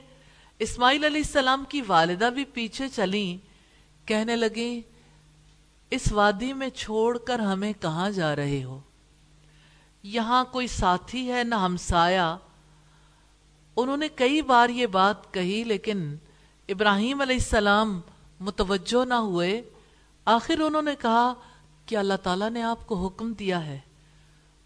اسماعیل 0.59 1.03
علیہ 1.03 1.21
السلام 1.25 1.63
کی 1.69 1.81
والدہ 1.87 2.29
بھی 2.33 2.43
پیچھے 2.43 2.89
چلیں 2.89 3.53
کہنے 4.07 4.35
لگیں 4.35 4.92
اس 5.93 6.11
وادی 6.11 6.53
میں 6.53 6.69
چھوڑ 6.69 7.17
کر 7.17 7.39
ہمیں 7.39 7.73
کہاں 7.81 8.09
جا 8.09 8.35
رہے 8.35 8.63
ہو؟ 8.63 8.79
یہاں 10.03 10.45
کوئی 10.51 10.67
ساتھی 10.67 11.33
ہے 11.33 11.43
نہ 11.43 11.55
ہمسایا 11.55 12.37
انہوں 13.75 13.97
نے 13.97 14.07
کئی 14.15 14.41
بار 14.41 14.69
یہ 14.69 14.87
بات 14.87 15.33
کہی، 15.33 15.63
لیکن 15.63 16.15
ابراہیم 16.69 17.21
علیہ 17.21 17.35
السلام 17.35 18.01
متوجہ 18.39 19.05
نہ 19.05 19.13
ہوئے۔ 19.13 19.61
آخر 20.25 20.59
انہوں 20.59 20.81
نے 20.81 20.95
کہا 20.99 21.33
کہ 21.85 21.95
اللہ 21.95 22.13
تعالیٰ 22.23 22.49
نے 22.49 22.63
آپ 22.63 22.87
کو 22.87 23.07
حکم 23.07 23.33
دیا 23.33 23.65
ہے۔ 23.65 23.79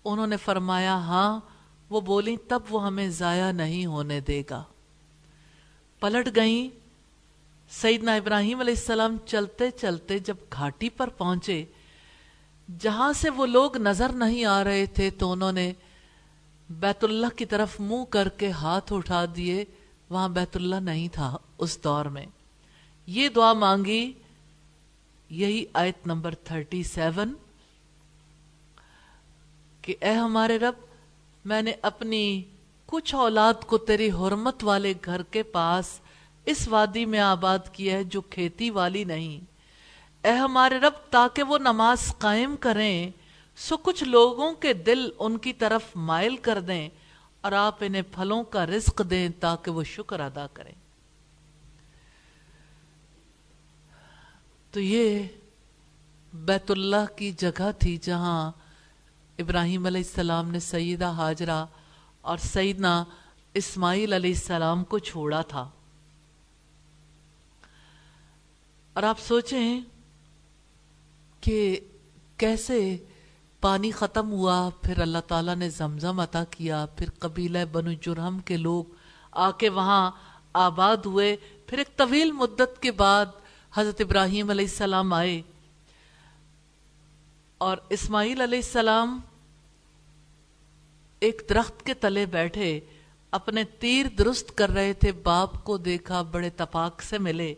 انہوں 0.06 0.28
نے 0.28 0.38
فرمایا 0.38 0.96
ہاں 0.96 1.40
وہ 1.90 2.02
بولیں، 2.02 2.38
تب 2.48 2.60
وہ 2.70 2.86
ہمیں 2.86 3.10
ضائع 3.10 3.52
نہیں 3.52 3.86
ہونے 3.86 4.20
دے 4.20 4.44
گا۔ 4.50 4.64
پلٹ 6.00 6.36
گئیں۔ 6.36 6.87
سیدنا 7.70 8.14
ابراہیم 8.14 8.60
علیہ 8.60 8.74
السلام 8.78 9.18
چلتے 9.26 9.72
چلتے 9.72 10.20
جب 10.20 10.36
گھاٹی 10.54 10.90
پر 10.90 11.08
پہنچے، 11.10 11.66
جہاں 12.80 13.14
سے 13.14 13.30
وہ 13.30 13.46
لوگ 13.46 13.78
نظر 13.78 14.10
نہیں 14.10 14.46
آ 14.46 14.64
رہے 14.64 14.86
تھے 14.86 15.10
تو 15.10 15.32
انہوں 15.32 15.52
نے 15.52 15.74
بیت 16.70 17.04
اللہ 17.04 17.38
کی 17.38 17.46
طرف 17.46 17.80
منہ 17.80 18.04
کر 18.10 18.30
کے 18.30 18.52
ہاتھ 18.52 18.94
اٹھا 18.94 19.26
دیے۔ 19.36 19.66
وہاں 20.10 20.30
بیت 20.30 20.56
اللہ 20.56 20.76
نہیں 20.76 21.08
تھا 21.08 21.38
اس 21.58 21.84
دور 21.84 22.06
میں۔ 22.06 22.26
یہ 23.06 23.30
دعا 23.30 23.54
مانگی۔ 23.54 24.14
یہی 25.30 25.66
آیت 25.74 26.08
نمبر 26.08 26.36
تھرٹی 26.36 26.84
سیون۔ 26.84 27.34
کہ 29.82 29.96
اے 30.02 30.12
ہمارے 30.12 30.60
رب، 30.60 30.74
میں 31.46 31.62
نے 31.62 31.74
اپنی 31.82 32.44
کچھ 32.86 33.16
اولاد 33.16 33.54
کو 33.66 33.78
تیری 33.78 34.12
حرمت 34.12 34.64
والے 34.64 34.94
گھر 35.06 35.24
کے 35.24 35.44
پاس 35.44 36.00
اس 36.48 36.68
وادی 36.68 37.06
میں 37.06 37.20
آباد 37.20 37.60
کیا 37.72 37.98
ہے 37.98 38.04
جو 38.04 38.22
کھیتی 38.22 38.70
والی 38.70 39.04
نہیں۔ 39.04 39.46
اے 40.28 40.32
ہمارے 40.32 40.78
رب، 40.78 40.94
تاکہ 41.10 41.44
وہ 41.44 41.58
نماز 41.58 42.18
قائم 42.18 42.56
کریں، 42.56 43.12
سو 43.58 43.78
کچھ 43.78 44.04
لوگوں 44.04 44.54
کے 44.54 44.74
دل 44.74 45.10
ان 45.20 45.38
کی 45.38 45.54
طرف 45.54 45.84
مائل 45.96 46.38
کر 46.38 46.60
دیں 46.62 46.90
اور 47.42 47.52
آپ 47.52 47.76
انہیں 47.82 48.02
پھلوں 48.02 48.44
کا 48.44 48.66
رزق 48.66 49.02
دیں 49.10 49.30
تاکہ 49.40 49.72
وہ 49.72 49.84
شکر 49.84 50.20
ادا 50.20 50.48
کریں۔ 50.54 50.72
تو 54.72 54.80
یہ 54.80 55.28
بیت 56.34 56.72
اللہ 56.72 57.06
کی 57.16 57.32
جگہ 57.32 57.72
تھی 57.80 57.98
جہاں 57.98 58.52
ابراہیم 59.40 59.86
علیہ 59.86 60.02
السلام 60.02 60.52
نے 60.52 60.60
سیدہ 60.60 61.12
حاجرہ 61.12 61.66
اور 62.22 62.38
سیدنا 62.38 63.04
اسماعیل 63.54 64.14
علیہ 64.14 64.34
السلام 64.34 64.84
کو 64.84 65.00
چھوڑا 65.00 65.42
تھا۔ 65.42 65.70
اور 68.98 69.04
آپ 69.04 69.20
سوچیں 69.20 69.82
کہ 71.42 71.80
کیسے 72.38 72.98
پانی 73.62 73.92
ختم 73.92 74.32
ہوا، 74.32 74.70
پھر 74.82 75.02
اللہ 75.02 75.18
تعالیٰ 75.28 75.56
نے 75.56 75.70
زمزم 75.70 76.20
عطا 76.20 76.44
کیا، 76.44 76.86
پھر 76.86 77.10
قبیلہ 77.20 77.58
بنو 77.72 77.92
جرہم 77.92 78.40
کے 78.40 78.58
لوگ 78.58 78.84
آ 79.32 79.52
کے 79.52 79.70
وہاں 79.70 80.12
آباد 80.54 80.98
ہوئے، 80.98 81.36
پھر 81.68 81.78
ایک 81.78 81.98
طویل 81.98 82.32
مدت 82.32 82.82
کے 82.82 82.92
بعد 82.92 83.26
حضرت 83.74 84.02
ابراہیم 84.02 84.50
علیہ 84.50 84.66
السلام 84.66 85.14
آئے۔ 85.14 85.42
اور 87.58 87.78
اسماعیل 87.90 88.42
علیہ 88.42 88.60
السلام 88.60 89.20
ایک 91.20 91.42
درخت 91.50 91.86
کے 91.86 91.94
تلے 91.94 92.26
بیٹھے، 92.26 92.80
اپنے 93.32 93.64
تیر 93.64 94.06
درست 94.18 94.58
کر 94.58 94.70
رہے 94.70 94.94
تھے، 94.94 95.12
باپ 95.12 95.64
کو 95.64 95.78
دیکھا، 95.78 96.22
بڑے 96.22 96.50
تپاک 96.50 97.02
سے 97.02 97.18
ملے۔ 97.18 97.54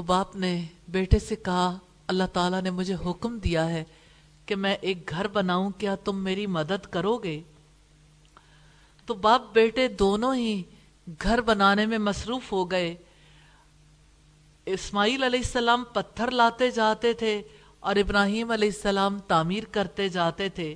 تو 0.00 0.04
باپ 0.04 0.36
نے 0.36 0.66
بیٹے 0.88 1.18
سے 1.18 1.36
کہا، 1.36 1.78
اللہ 2.06 2.24
تعالیٰ 2.32 2.62
نے 2.62 2.70
مجھے 2.70 2.94
حکم 3.06 3.38
دیا 3.38 3.68
ہے 3.68 3.84
کہ 4.46 4.56
میں 4.56 4.76
ایک 4.80 5.08
گھر 5.08 5.28
بناؤں، 5.28 5.70
کیا 5.70 5.94
تم 5.94 6.16
میری 6.16 6.46
مدد 6.46 6.86
کرو 6.86 7.18
گے؟ 7.18 7.40
تو 9.06 9.14
باپ 9.14 9.42
بیٹے 9.52 9.88
دونوں 9.88 10.34
ہی 10.34 10.62
گھر 11.22 11.40
بنانے 11.40 11.86
میں 11.86 11.98
مصروف 11.98 12.52
ہو 12.52 12.70
گئے۔ 12.70 12.94
اسماعیل 14.66 15.22
علیہ 15.22 15.38
السلام 15.38 15.84
پتھر 15.92 16.30
لاتے 16.30 16.70
جاتے 16.70 17.12
تھے 17.12 17.42
اور 17.80 17.96
ابراہیم 17.96 18.50
علیہ 18.50 18.70
السلام 18.76 19.18
تعمیر 19.18 19.64
کرتے 19.70 20.08
جاتے 20.08 20.48
تھے۔ 20.48 20.74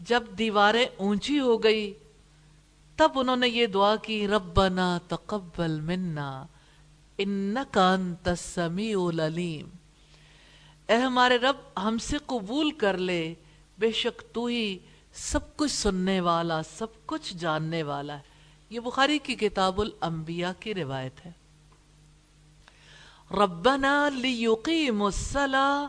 جب 0.00 0.22
دیواریں 0.38 0.86
اونچی 0.96 1.40
ہو 1.40 1.62
گئی، 1.62 1.92
تب 2.96 3.10
انہوں 3.14 3.36
نے 3.36 3.48
یہ 3.48 3.66
دعا 3.66 3.96
کی، 3.96 4.28
ربنا 4.28 4.98
تقبل 5.08 5.80
منا۔ 5.80 6.44
انت 7.24 8.28
السمیع 8.28 8.98
العلیم 8.98 9.68
اے 10.88 10.96
ہمارے 10.96 11.36
رب، 11.36 11.80
ہم 11.82 11.98
سے 11.98 12.18
قبول 12.26 12.70
کر 12.70 12.98
لے۔ 12.98 13.34
بے 13.78 13.92
شک 13.92 14.34
تو 14.34 14.46
ہی 14.46 14.78
سب 15.12 15.56
کچھ 15.56 15.72
سننے 15.72 16.20
والا، 16.20 16.62
سب 16.62 16.86
کچھ 17.06 17.36
جاننے 17.36 17.82
والا 17.82 18.16
ہے۔ 18.16 18.22
یہ 18.70 18.80
بخاری 18.80 19.18
کی 19.18 19.34
کتاب 19.34 19.80
الانبیاء 19.80 20.50
کی 20.60 20.74
روایت 20.74 21.26
ہے۔ 21.26 21.32
ربنا 23.30 24.08
لیقیم 24.08 25.02
الصلاة۔ 25.02 25.86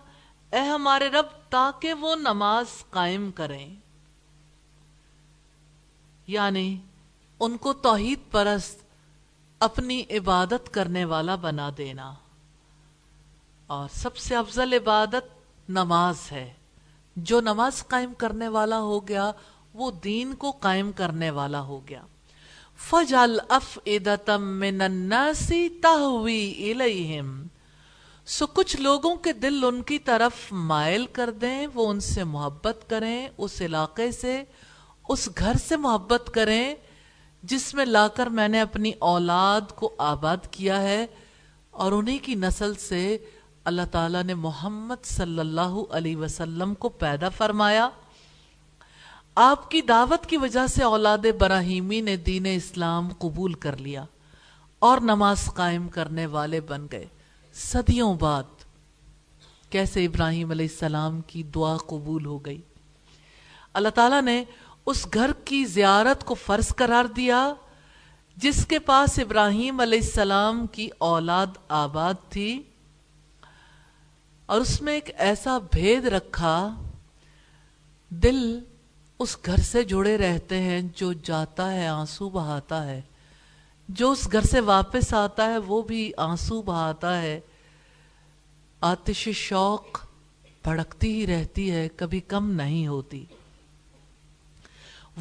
اے 0.51 0.59
ہمارے 0.59 1.07
رب، 1.07 1.25
تاکہ 1.49 1.93
وہ 1.93 2.15
نماز 2.15 2.65
قائم 2.89 3.31
کریں۔ 3.31 3.75
یعنی 6.27 6.79
ان 7.39 7.57
کو 7.57 7.73
توحید 7.73 8.19
پرست 8.31 8.82
اپنی 9.63 10.03
عبادت 10.09 10.73
کرنے 10.73 11.05
والا 11.05 11.35
بنا 11.35 11.69
دینا۔ 11.77 12.13
اور 13.67 13.89
سب 13.93 14.17
سے 14.17 14.35
افضل 14.35 14.73
عبادت 14.73 15.23
نماز 15.69 16.31
ہے۔ 16.31 16.53
جو 17.15 17.41
نماز 17.41 17.87
قائم 17.87 18.13
کرنے 18.13 18.47
والا 18.47 18.79
ہو 18.79 19.07
گیا، 19.07 19.31
وہ 19.73 19.91
دین 19.91 20.33
کو 20.33 20.51
قائم 20.51 20.91
کرنے 20.91 21.29
والا 21.29 21.61
ہو 21.61 21.87
گیا۔ 21.87 22.01
فجل 22.77 23.39
اف 23.49 23.79
من 24.39 24.81
الناس 24.81 25.53
تہوی 25.81 26.71
الیہم۔ 26.71 27.47
سو 28.25 28.47
کچھ 28.47 28.77
لوگوں 28.77 29.15
کے 29.15 29.33
دل 29.33 29.63
ان 29.63 29.81
کی 29.81 29.99
طرف 29.99 30.51
مائل 30.51 31.05
کر 31.05 31.31
دیں، 31.31 31.67
وہ 31.73 31.89
ان 31.89 31.99
سے 31.99 32.23
محبت 32.23 32.89
کریں، 32.89 33.27
اس 33.37 33.61
علاقے 33.61 34.11
سے، 34.11 34.43
اس 35.09 35.29
گھر 35.39 35.53
سے 35.53 35.77
محبت 35.77 36.29
کریں 36.33 36.75
جس 37.43 37.73
میں 37.73 37.85
لا 37.85 38.07
کر 38.07 38.27
میں 38.27 38.47
نے 38.47 38.61
اپنی 38.61 38.91
اولاد 38.99 39.61
کو 39.75 39.95
آباد 39.97 40.37
کیا 40.51 40.81
ہے 40.81 41.05
اور 41.71 41.91
انہی 41.91 42.17
کی 42.17 42.35
نسل 42.35 42.75
سے 42.75 43.17
اللہ 43.63 43.81
تعالیٰ 43.91 44.23
نے 44.23 44.33
محمد 44.33 45.05
صلی 45.05 45.39
اللہ 45.39 45.75
علیہ 45.91 46.17
وسلم 46.17 46.73
کو 46.73 46.89
پیدا 46.89 47.29
فرمایا۔ 47.29 47.89
آپ 49.35 49.71
کی 49.71 49.81
دعوت 49.81 50.25
کی 50.25 50.37
وجہ 50.37 50.67
سے 50.67 50.83
اولاد 50.83 51.17
براہیمی 51.39 52.01
نے 52.01 52.15
دین 52.15 52.45
اسلام 52.45 53.09
قبول 53.17 53.53
کر 53.53 53.77
لیا 53.77 54.05
اور 54.79 54.97
نماز 55.01 55.45
قائم 55.45 55.87
کرنے 55.87 56.25
والے 56.25 56.61
بن 56.61 56.87
گئے۔ 56.91 57.05
صدیوں 57.53 58.13
بعد 58.13 58.43
کیسے 59.69 60.05
ابراہیم 60.05 60.51
علیہ 60.51 60.67
السلام 60.71 61.21
کی 61.21 61.43
دعا 61.43 61.77
قبول 61.77 62.25
ہو 62.25 62.45
گئی۔ 62.45 62.61
اللہ 63.73 63.89
تعالیٰ 63.89 64.21
نے 64.21 64.43
اس 64.85 65.05
گھر 65.13 65.31
کی 65.45 65.65
زیارت 65.65 66.23
کو 66.23 66.33
فرض 66.33 66.67
قرار 66.75 67.05
دیا، 67.05 67.53
جس 68.37 68.65
کے 68.65 68.79
پاس 68.79 69.19
ابراہیم 69.19 69.79
علیہ 69.79 69.99
السلام 69.99 70.67
کی 70.67 70.89
اولاد 70.97 71.47
آباد 71.67 72.13
تھی، 72.29 72.61
اور 74.45 74.61
اس 74.61 74.81
میں 74.81 74.93
ایک 74.93 75.09
ایسا 75.17 75.57
بھید 75.57 76.05
رکھا، 76.05 76.75
دل 78.09 78.59
اس 79.19 79.37
گھر 79.45 79.57
سے 79.57 79.83
جڑے 79.83 80.17
رہتے 80.17 80.59
ہیں 80.59 80.81
جو 80.95 81.13
جاتا 81.13 81.71
ہے، 81.71 81.87
آنسو 81.87 82.29
بہاتا 82.29 82.85
ہے۔ 82.85 83.01
جو 83.89 84.11
اس 84.11 84.31
گھر 84.31 84.41
سے 84.41 84.59
واپس 84.59 85.13
آتا 85.13 85.49
ہے، 85.49 85.57
وہ 85.57 85.81
بھی 85.81 86.11
آنسو 86.17 86.61
بہاتا 86.61 87.21
ہے۔ 87.21 87.39
آتش 88.81 89.29
شوق 89.33 89.99
بھڑکتی 90.63 91.13
ہی 91.13 91.27
رہتی 91.27 91.71
ہے، 91.71 91.87
کبھی 91.95 92.19
کم 92.19 92.51
نہیں 92.51 92.87
ہوتی۔ 92.87 93.25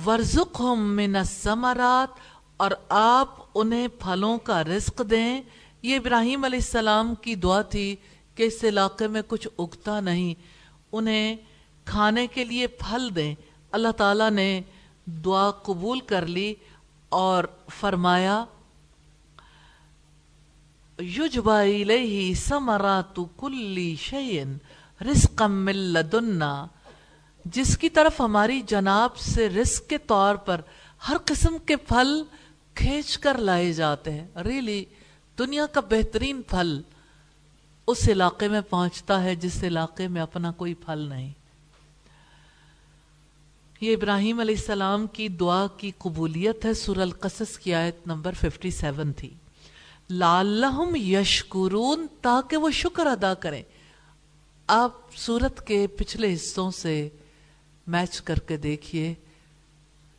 ورزق 0.06 0.60
من 0.76 1.16
السمرات 1.16 2.20
اور 2.56 2.70
آپ 2.88 3.28
انہیں 3.54 3.88
پھلوں 3.88 4.38
کا 4.38 4.64
رزق 4.64 5.02
دیں۔ 5.10 5.42
یہ 5.82 5.96
ابراہیم 5.96 6.44
علیہ 6.44 6.58
السلام 6.58 7.14
کی 7.14 7.34
دعا 7.34 7.62
تھی 7.62 7.96
کہ 8.34 8.42
اس 8.42 8.64
علاقے 8.64 9.08
میں 9.08 9.22
کچھ 9.26 9.48
اگتا 9.58 10.00
نہیں۔ 10.00 10.34
انہیں 10.92 11.36
کھانے 11.84 12.26
کے 12.26 12.44
لیے 12.44 12.66
پھل 12.66 13.08
دیں۔ 13.16 13.34
اللہ 13.72 13.88
تعالیٰ 13.88 14.30
نے 14.30 14.60
دعا 15.06 15.50
قبول 15.50 16.00
کر 16.00 16.26
لی 16.26 16.54
اور 17.08 17.44
فرمایا، 17.80 18.44
یجبا 20.98 21.60
الیہ 21.60 22.34
سمرات 22.34 23.18
کلی 23.36 23.96
شیئن 23.96 24.58
رزقا 25.00 25.46
من 25.46 25.76
لدنا۔ 25.76 26.66
جس 27.44 27.78
کی 27.78 27.88
طرف 27.88 28.20
ہماری 28.20 28.62
جناب 28.62 29.16
سے 29.16 29.48
رزق 29.48 29.88
کے 29.88 29.98
طور 29.98 30.34
پر 30.34 30.60
ہر 31.08 31.16
قسم 31.24 31.56
کے 31.66 31.76
پھل 31.76 32.22
کھینچ 32.74 33.18
کر 33.18 33.38
لائے 33.38 33.72
جاتے 33.72 34.10
ہیں۔ 34.10 34.26
ریلی 34.44 34.84
دنیا 35.38 35.66
کا 35.66 35.80
بہترین 35.80 36.42
پھل 36.42 36.80
اس 37.86 38.08
علاقے 38.08 38.48
میں 38.48 38.60
پہنچتا 38.60 39.24
ہے 39.24 39.34
جس 39.34 39.64
علاقے 39.64 40.08
میں 40.08 40.22
اپنا 40.22 40.50
کوئی 40.50 40.74
پھل 40.74 40.98
نہیں۔ 40.98 41.32
یہ 43.80 43.96
ابراہیم 43.96 44.40
علیہ 44.40 44.54
السلام 44.58 45.06
کی 45.06 45.28
دعا 45.28 45.66
کی 45.76 45.90
قبولیت 45.98 46.64
ہے 46.64 46.74
سور 46.74 46.96
القصص 46.96 47.58
کی 47.58 47.74
آیت 47.74 48.06
نمبر 48.06 48.32
57 48.32 49.12
تھی۔ 49.12 49.34
لعلہم 50.10 50.94
یشکرون، 50.94 52.06
تاکہ 52.20 52.56
وہ 52.56 52.70
شکر 52.70 53.06
ادا 53.06 53.34
کریں۔ 53.34 53.62
آپ 54.66 54.92
سورت 55.16 55.66
کے 55.66 55.86
پچھلے 55.86 56.34
حصوں 56.34 56.70
سے 56.70 57.08
میچ 57.86 58.20
کر 58.20 58.38
کے 58.38 58.56
دیکھیے 58.56 59.14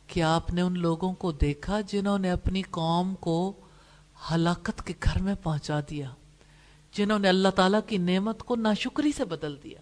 کہ 0.06 0.22
آپ 0.22 0.50
نے 0.50 0.60
ان 0.60 0.78
لوگوں 0.78 1.12
کو 1.12 1.32
دیکھا 1.32 1.80
جنہوں 1.80 2.18
نے 2.18 2.30
اپنی 2.30 2.62
قوم 2.62 3.14
کو 3.14 3.52
ہلاکت 4.30 4.86
کے 4.86 4.94
گھر 5.04 5.22
میں 5.22 5.34
پہنچا 5.42 5.80
دیا، 5.90 6.10
جنہوں 6.92 7.18
نے 7.18 7.28
اللہ 7.28 7.48
تعالیٰ 7.48 7.80
کی 7.86 7.98
نعمت 7.98 8.42
کو 8.42 8.56
ناشکری 8.56 9.12
سے 9.12 9.24
بدل 9.24 9.56
دیا۔ 9.62 9.80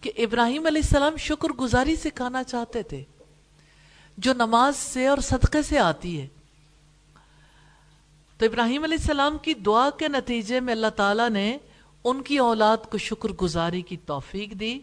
کہ 0.00 0.12
ابراہیم 0.16 0.66
علیہ 0.66 0.82
السلام 0.84 1.16
شکر 1.16 1.48
گزاری 1.48 1.96
سکھانا 1.96 2.44
چاہتے 2.44 2.82
تھے، 2.82 3.04
جو 4.18 4.34
نماز 4.34 4.76
سے 4.76 5.06
اور 5.06 5.18
صدقے 5.18 5.62
سے 5.62 5.78
آتی 5.78 6.20
ہے۔ 6.20 6.26
تو 8.38 8.46
ابراہیم 8.46 8.84
علیہ 8.84 8.98
السلام 9.00 9.38
کی 9.38 9.54
دعا 9.54 9.90
کے 9.98 10.08
نتیجے 10.08 10.60
میں 10.60 10.72
اللہ 10.72 10.90
تعالیٰ 10.96 11.30
نے 11.30 11.58
ان 12.04 12.22
کی 12.22 12.38
اولاد 12.38 12.76
کو 12.90 12.98
شکر 12.98 13.28
گزاری 13.28 13.82
کی 13.82 13.96
توفیق 13.96 14.50
دی۔ 14.50 14.78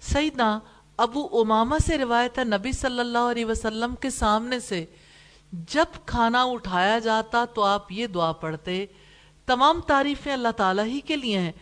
سیدنا 0.00 0.58
ابو 0.98 1.28
امامہ 1.32 1.76
سے 1.86 1.98
روایت 1.98 2.38
ہے، 2.38 2.44
نبی 2.44 2.72
صلی 2.72 3.00
اللہ 3.00 3.18
علیہ 3.18 3.44
وسلم 3.44 3.94
کے 3.94 4.10
سامنے 4.10 4.60
سے 4.60 4.84
جب 5.52 5.84
کھانا 6.06 6.44
اٹھایا 6.44 6.98
جاتا 6.98 7.44
تو 7.44 7.64
آپ 7.64 7.92
یہ 7.92 8.06
دعا 8.06 8.32
پڑھتے، 8.32 8.86
تمام 9.46 9.80
تعریفیں 9.80 10.32
اللہ 10.32 10.48
تعالیٰ 10.56 10.84
ہی 10.84 11.00
کے 11.00 11.16
لیے 11.16 11.38
ہیں۔ 11.38 11.52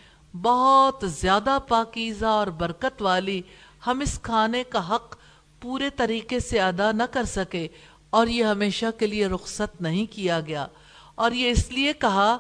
بہت 0.43 1.05
زیادہ 1.05 1.59
پاکیزہ 1.69 2.27
اور 2.27 2.47
برکت 2.47 3.03
والی 3.03 3.43
ہم 3.87 4.01
اس 4.01 4.19
کھانے 4.23 4.65
کا 4.65 4.95
حق 4.95 5.17
پورے 5.61 5.91
طریقے 5.91 6.41
سے 6.41 6.61
ادا 6.61 6.93
نہ 6.93 7.03
کر 7.03 7.25
سکے 7.25 7.69
اور 8.11 8.27
یہ 8.27 8.45
ہمیشہ 8.45 8.87
کے 8.99 9.07
لیے 9.07 9.27
رخصت 9.27 9.83
نہیں 9.83 10.07
کیا 10.07 10.41
گیا۔ 10.41 10.67
اور 11.15 11.33
یہ 11.33 11.51
اس 11.51 11.73
لیے 11.73 11.93
کہا 11.93 12.37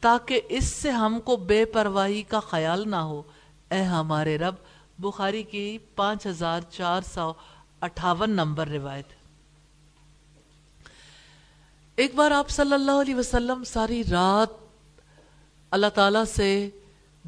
تاکہ 0.00 0.40
اس 0.48 0.64
سے 0.64 0.90
ہم 0.90 1.20
کو 1.20 1.36
بے 1.36 1.64
پرواہی 1.64 2.22
کا 2.22 2.40
خیال 2.40 2.90
نہ 2.90 2.96
ہو۔ 2.96 3.22
اے 3.70 3.82
ہمارے 3.82 4.38
رب 4.38 4.54
بخاری 5.00 5.42
کی 5.42 5.78
پانچ 5.96 6.26
ہزار 6.26 6.60
چار 6.70 7.00
سو 7.14 7.32
اٹھاون 7.80 8.30
نمبر 8.30 8.68
روایت۔ 8.68 9.06
ایک 11.96 12.14
بار 12.14 12.30
آپ 12.30 12.48
صلی 12.48 12.72
اللہ 12.72 12.90
علیہ 12.90 13.14
وسلم 13.14 13.64
ساری 13.64 14.04
رات 14.04 14.48
اللہ 15.70 15.86
تعالیٰ 15.86 16.24
سے 16.24 16.70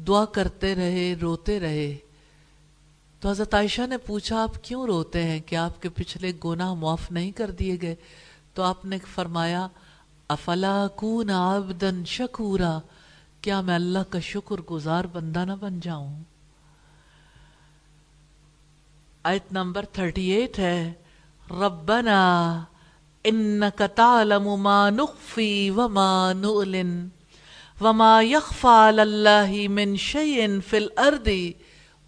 دعا 0.07 0.25
کرتے 0.25 0.75
رہے، 0.75 1.15
روتے 1.21 1.59
رہے۔ 1.59 1.97
تو 3.19 3.29
حضرت 3.29 3.53
عائشہ 3.53 3.81
نے 3.87 3.97
پوچھا، 3.97 4.43
آپ 4.43 4.63
کیوں 4.63 4.85
روتے 4.85 5.23
ہیں؟ 5.23 5.39
کہ 5.39 5.55
آپ 5.55 5.81
کے 5.81 5.89
پچھلے 5.89 6.31
گناہ 6.45 6.73
معاف 6.73 7.11
نہیں 7.11 7.31
کر 7.31 7.51
دیے 7.51 7.77
گئے۔ 7.81 7.95
تو 8.53 8.63
آپ 8.63 8.85
نے 8.85 8.97
فرمایا، 9.15 9.67
افلا 10.27 10.87
کون 10.95 11.29
عبدن 11.29 12.05
شکورا، 12.05 12.79
کیا 13.41 13.61
میں 13.61 13.75
اللہ 13.75 13.99
کا 14.09 14.19
شکر 14.19 14.61
گزار 14.61 15.05
بندہ 15.13 15.45
نہ 15.45 15.51
بن 15.59 15.79
جاؤں؟ 15.79 16.23
آیت 19.23 19.51
نمبر 19.51 19.85
38 19.97 20.59
ہے، 20.59 20.93
ربنا 21.51 22.63
انکا 23.23 23.87
تعلم 23.87 24.55
ما 24.55 24.89
نخفی 24.89 25.69
وما 25.69 26.33
نعلن 26.33 27.07
وما 27.81 28.21
يخفى 28.21 28.67
على 28.67 29.01
الله 29.01 29.71
من 29.73 29.95
شيء 29.95 30.47
في 30.67 30.77
الارض 30.77 31.29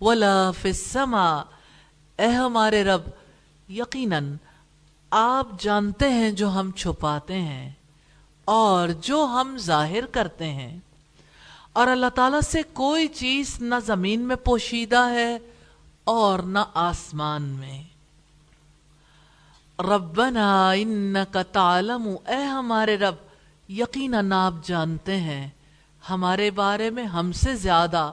ولا 0.01 0.51
في 0.51 0.69
السماء۔ 0.69 1.41
اے 2.17 2.27
ہمارے 2.27 2.83
رب، 2.83 3.01
یقیناً 3.69 4.35
آپ 5.09 5.47
جانتے 5.59 6.09
ہیں 6.09 6.31
جو 6.31 6.49
ہم 6.49 6.71
چھپاتے 6.71 7.41
ہیں 7.41 7.71
اور 8.45 8.89
جو 8.89 9.25
ہم 9.25 9.57
ظاہر 9.57 10.05
کرتے 10.05 10.45
ہیں۔ 10.45 10.79
اور 11.73 11.87
اللہ 11.87 12.09
تعالیٰ 12.15 12.41
سے 12.41 12.61
کوئی 12.73 13.07
چیز 13.07 13.61
نہ 13.61 13.75
زمین 13.85 14.21
میں 14.21 14.35
پوشیدہ 14.35 15.09
ہے 15.09 15.37
اور 16.05 16.39
نہ 16.39 16.59
آسمان 16.73 17.43
میں۔ 17.43 17.83
ربنا 19.79 20.71
انکا 20.71 21.43
تعلم، 21.43 22.15
اے 22.27 22.43
ہمارے 22.43 22.97
رب، 22.97 23.15
یقیناً 23.69 24.31
آپ 24.31 24.53
جانتے 24.63 25.17
ہیں۔ 25.17 25.49
ہمارے 26.09 26.51
بارے 26.51 26.89
میں 26.89 27.03
ہم 27.03 27.31
سے 27.31 27.55
زیادہ، 27.55 28.11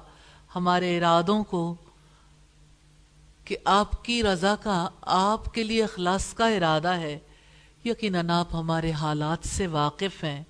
ہمارے 0.56 0.98
ارادوں 0.98 1.44
کو 1.44 1.74
کہ 3.44 3.56
آپ 3.64 4.04
کی 4.04 4.22
رضا 4.22 4.54
کا 4.56 4.88
آپ 5.02 5.54
کے 5.54 5.62
لیے 5.62 5.84
اخلاص 5.84 6.34
کا 6.34 6.46
ارادہ 6.46 6.88
ہے۔ 6.88 7.18
یقیناً 7.84 8.30
آپ 8.30 8.54
ہمارے 8.54 8.92
حالات 8.92 9.48
سے 9.48 9.66
واقف 9.66 10.24
ہیں۔ 10.24 10.42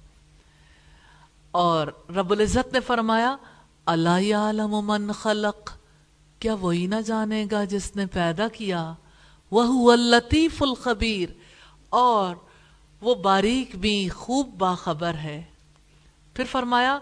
اور 1.51 1.87
رب 2.09 2.31
العزت 2.31 2.73
نے 2.73 2.81
فرمایا 2.81 3.37
اللہ 3.87 4.35
عالم 4.35 4.71
من 4.71 5.13
خلق؟ 5.13 5.71
کیا 6.43 6.55
وہی 6.55 6.87
نہ 6.87 6.95
جانے 6.95 7.47
گا 7.51 7.65
جس 7.65 7.97
نے 7.97 8.07
پیدا 8.07 8.49
کیا؟ 8.49 8.93
وہ 9.51 9.93
اللطیف 9.93 10.63
الخبیر۔ 10.63 11.29
اور 11.89 12.37
وہ 13.01 13.15
باریک 13.15 13.77
بھی 13.77 14.09
خوب 14.09 14.49
باخبر 14.49 15.15
ہے۔ 15.15 15.45
پھر 16.35 16.45
فرمایا، 16.51 16.99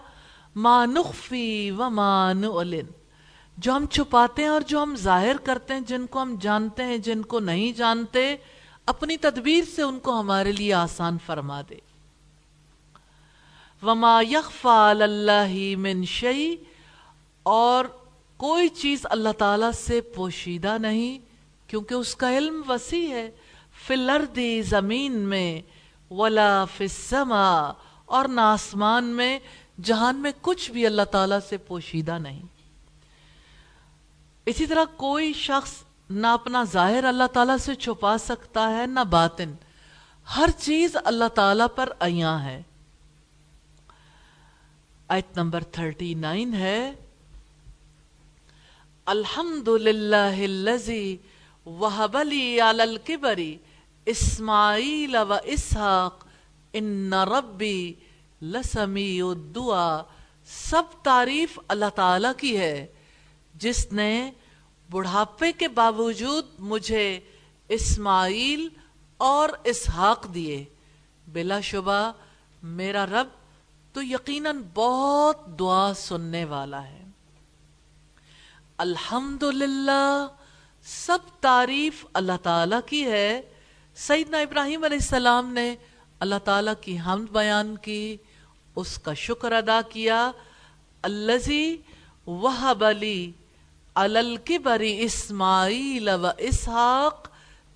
ما 0.55 0.85
نخفی 0.85 1.71
و 1.71 1.89
ما 1.89 2.33
نعلن۔ 2.33 2.85
جو 3.57 3.75
ہم 3.75 3.85
چھپاتے 3.85 4.41
ہیں 4.41 4.49
اور 4.49 4.61
جو 4.61 4.83
ہم 4.83 4.95
ظاہر 4.95 5.37
کرتے 5.37 5.73
ہیں، 5.73 5.81
جن 5.81 6.05
کو 6.05 6.21
ہم 6.21 6.35
جانتے 6.41 6.83
ہیں، 6.83 6.97
جن 6.97 7.21
کو 7.21 7.39
نہیں 7.39 7.71
جانتے، 7.71 8.35
اپنی 8.85 9.17
تدبیر 9.17 9.63
سے 9.75 9.81
ان 9.81 9.99
کو 9.99 10.19
ہمارے 10.19 10.51
لیے 10.51 10.73
آسان 10.73 11.17
فرما 11.25 11.61
دے۔ 11.69 11.75
وما 13.83 14.21
یخفا 14.29 14.89
اللہ 14.89 15.77
من 15.77 16.05
شعی 16.05 16.55
اور 17.43 17.85
کوئی 18.41 18.69
چیز 18.69 18.99
اللہ 19.03 19.29
تعالی 19.37 19.65
سے 19.75 20.01
پوشیدہ 20.01 20.77
نہیں، 20.77 21.19
کیونکہ 21.69 21.93
اس 21.93 22.15
کا 22.15 22.37
علم 22.37 22.61
وسیع 22.67 23.09
ہے۔ 23.09 23.31
فلردی 23.87 24.61
زمین 24.61 25.13
میں، 25.13 25.61
ولا 26.13 26.65
فی 26.65 26.87
اور 28.05 28.25
نہ 28.27 28.41
آسمان 28.41 29.03
میں، 29.03 29.39
جہان 29.83 30.15
میں 30.15 30.31
کچھ 30.41 30.71
بھی 30.71 30.85
اللہ 30.85 31.01
تعالیٰ 31.01 31.39
سے 31.49 31.57
پوشیدہ 31.57 32.17
نہیں۔ 32.17 32.41
اسی 34.45 34.65
طرح 34.65 34.83
کوئی 34.95 35.33
شخص 35.33 35.71
نہ 36.09 36.27
اپنا 36.27 36.63
ظاہر 36.63 37.03
اللہ 37.03 37.27
تعالیٰ 37.33 37.57
سے 37.57 37.75
چھپا 37.75 38.17
سکتا 38.17 38.77
ہے، 38.77 38.85
نہ 38.85 38.99
باطن۔ 38.99 39.53
ہر 40.37 40.49
چیز 40.57 40.97
اللہ 41.03 41.27
تعالیٰ 41.27 41.67
پر 41.75 41.89
ایاں 41.99 42.43
ہے۔ 42.43 42.61
آیت 45.07 45.37
نمبر 45.37 45.63
تھرٹی 45.63 46.13
نائن 46.13 46.53
ہے۔ 46.53 46.93
الحمد 49.05 49.67
للہ 49.67 50.79
وحبلی 51.67 52.61
الکبری 52.61 53.57
اسماعیل 54.05 55.15
و 55.15 55.33
اسحاق 55.43 56.25
ان 56.73 57.13
ربی 57.13 57.93
لسمی 58.41 59.21
الدعا۔ 59.21 60.01
سب 60.45 60.83
تعریف 61.03 61.59
اللہ 61.67 61.89
تعالی 61.95 62.27
کی 62.37 62.57
ہے۔ 62.57 62.87
جس 63.53 63.91
نے 63.91 64.31
بڑھاپے 64.91 65.51
کے 65.51 65.67
باوجود 65.67 66.45
مجھے 66.59 67.19
اسماعیل 67.69 68.69
اور 69.17 69.49
اسحاق 69.63 70.33
دیے۔ 70.33 70.65
بلا 71.27 71.59
شبہ 71.59 72.11
میرا 72.63 73.05
رب 73.05 73.27
تو 73.93 74.03
یقیناً 74.03 74.61
بہت 74.73 75.59
دعا 75.59 75.93
سننے 75.93 76.45
والا 76.45 76.87
ہے۔ 76.87 77.00
الحمد 78.81 79.43
سب 80.83 81.17
تعریف 81.39 82.05
اللہ 82.13 82.31
تعالی 82.43 82.75
کی 82.85 83.05
ہے۔ 83.05 83.41
سیدنا 83.95 84.37
ابراہیم 84.37 84.83
علیہ 84.83 84.97
السلام 85.01 85.53
نے 85.53 85.75
اللہ 86.19 86.35
تعالیٰ 86.43 86.73
کی 86.81 86.97
حمد 86.99 87.31
بیان 87.31 87.75
کی، 87.75 88.17
اس 88.75 88.99
کا 88.99 89.13
شکر 89.13 89.51
ادا 89.51 89.81
کیا۔ 89.89 90.31
الزی 91.01 91.77
وہ 92.25 92.73
بلی 92.73 93.31
الکبری 93.95 95.01
اسماعیل 95.01 96.09
و 96.09 96.27
اسحاق، 96.37 97.29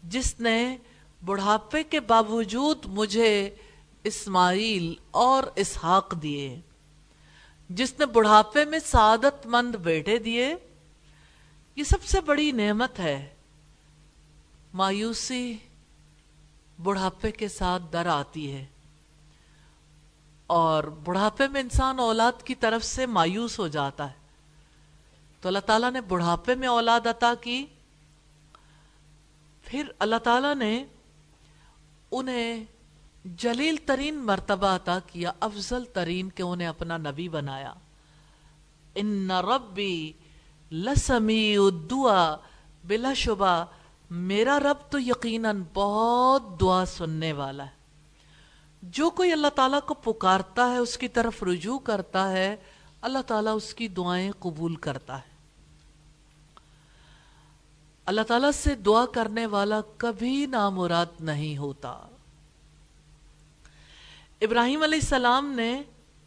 جس 0.04 0.40
نے 0.40 0.78
بڑھاپے 1.26 1.84
کے 1.84 2.00
باوجود 2.00 2.78
مجھے 2.86 3.50
اسماعیل 4.04 4.94
اور 5.12 5.44
اسحاق 5.56 6.22
دیے۔ 6.22 6.60
جس 7.70 8.00
نے 8.00 8.06
بڑھاپے 8.06 8.66
میں 8.66 8.80
سعادت 8.80 9.46
مند 9.46 9.76
بیٹے 9.76 10.18
دیے۔ 10.18 10.56
یہ 11.76 11.84
سب 11.84 12.04
سے 12.04 12.22
بڑی 12.22 12.52
نعمت 12.52 13.00
ہے۔ 13.00 13.36
مایوسی 14.74 15.58
بڑھاپے 16.84 17.32
کے 17.32 17.48
ساتھ 17.48 17.84
در 17.94 18.06
آتی 18.06 18.52
ہے۔ 18.52 18.66
اور 20.48 20.84
بڑھاپے 20.84 21.48
میں 21.48 21.62
انسان 21.62 22.00
اولاد 22.00 22.44
کی 22.44 22.56
طرف 22.56 22.84
سے 22.84 23.06
مایوس 23.06 23.60
ہو 23.60 23.68
جاتا 23.68 24.10
ہے۔ 24.10 24.16
تو 25.42 25.48
اللہ 25.48 25.60
تعالیٰ 25.60 25.92
نے 25.92 26.02
بڑھاپے 26.02 26.56
میں 26.56 26.68
اولاد 26.68 27.08
عطا 27.08 27.34
کی۔ 27.42 27.66
پھر 29.64 29.84
اللہ 30.00 30.16
تعالیٰ 30.16 30.56
نے 30.56 30.86
انہیں 32.12 32.64
جلیل 33.26 33.76
ترین 33.86 34.16
مرتبہ 34.16 34.68
عطا 34.68 35.00
کیا، 35.00 35.32
افضل 35.40 35.86
ترین 35.86 36.30
کہ 36.30 36.42
انہیں 36.42 36.68
اپنا 36.68 36.98
نبی 36.98 37.30
بنایا۔ 37.30 37.74
ان 38.96 39.32
ربی 39.32 40.14
لسمی 40.76 41.58
الدعا 41.58 42.36
بلا 42.84 43.14
شبہ، 43.14 43.66
میرا 44.10 44.60
رب 44.60 44.92
تو 44.92 45.00
یقیناً 45.00 45.64
بہت 45.74 46.62
دعا 46.62 46.86
سننے 46.86 47.34
والا 47.34 47.66
ہے۔ 47.66 47.76
جو 48.82 49.10
کوئی 49.10 49.32
اللہ 49.32 49.48
تعالیٰ 49.48 49.80
کو 49.82 49.94
پکارتا 49.94 50.72
ہے، 50.72 50.78
اس 50.78 50.98
کی 50.98 51.08
طرف 51.08 51.44
رجوع 51.44 51.80
کرتا 51.80 52.32
ہے، 52.32 52.56
اللہ 53.02 53.20
تعالیٰ 53.28 53.56
اس 53.56 53.74
کی 53.74 53.88
دعائیں 53.88 54.32
قبول 54.40 54.76
کرتا 54.76 55.18
ہے۔ 55.18 55.36
اللہ 58.06 58.22
تعالیٰ 58.22 58.52
سے 58.52 58.76
دعا 58.76 59.06
کرنے 59.06 59.46
والا 59.46 59.82
کبھی 59.98 60.46
نامراد 60.46 61.06
نہیں 61.20 61.58
ہوتا۔ 61.58 62.08
ابراہیم 64.42 64.84
علیہ 64.84 65.00
السلام 65.02 65.52
نے 65.52 65.84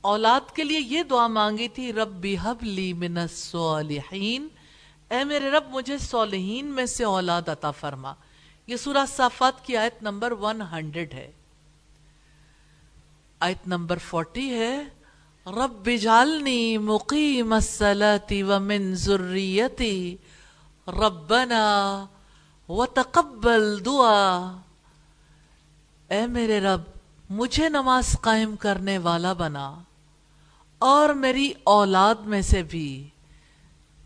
اولاد 0.09 0.57
کے 0.57 0.65
لیے 0.65 0.81
یہ 0.81 1.03
دعا 1.03 1.27
مانگی 1.27 1.69
تھی 1.69 1.93
رب 1.93 2.27
حبلی 2.43 2.93
من 2.93 3.19
الصالحین۔ 3.19 4.49
اے 5.11 5.25
میرے 5.25 5.51
رب، 5.51 5.65
مجھے 5.69 5.99
صالحین 5.99 6.67
میں 6.67 6.87
سے 6.87 7.05
اولاد 7.05 7.49
عطا 7.49 7.71
فرما۔ 7.71 8.13
یہ 8.67 8.77
سورہ 8.77 9.07
صافات 9.09 9.67
کی 9.67 9.77
آیت 9.77 10.03
نمبر 10.03 10.33
ون 10.33 10.63
ہنڈریڈ 10.73 11.15
ہے۔ 11.15 11.33
آیت 13.41 13.69
نمبر 13.69 13.99
فورٹی 13.99 14.55
ہے۔ 14.55 14.85
رب 15.47 15.89
جالنی 16.01 16.79
مقیم 16.79 17.53
الصلاة 17.53 18.57
ومن 18.57 18.95
ذریتی۔ 18.95 20.17
ربنا 20.89 22.07
وتقبل 22.69 23.85
دعا۔ 23.85 24.57
اے 26.09 26.27
میرے 26.27 26.61
رب، 26.61 26.81
مجھے 27.31 27.69
نماز 27.69 28.17
قائم 28.21 28.57
کرنے 28.57 28.99
والا 28.99 29.33
بنا۔ 29.33 29.79
اور 30.79 31.09
میری 31.09 31.53
اولاد 31.65 32.15
میں 32.15 32.43
سے 32.43 32.63
بھی۔ 32.63 33.09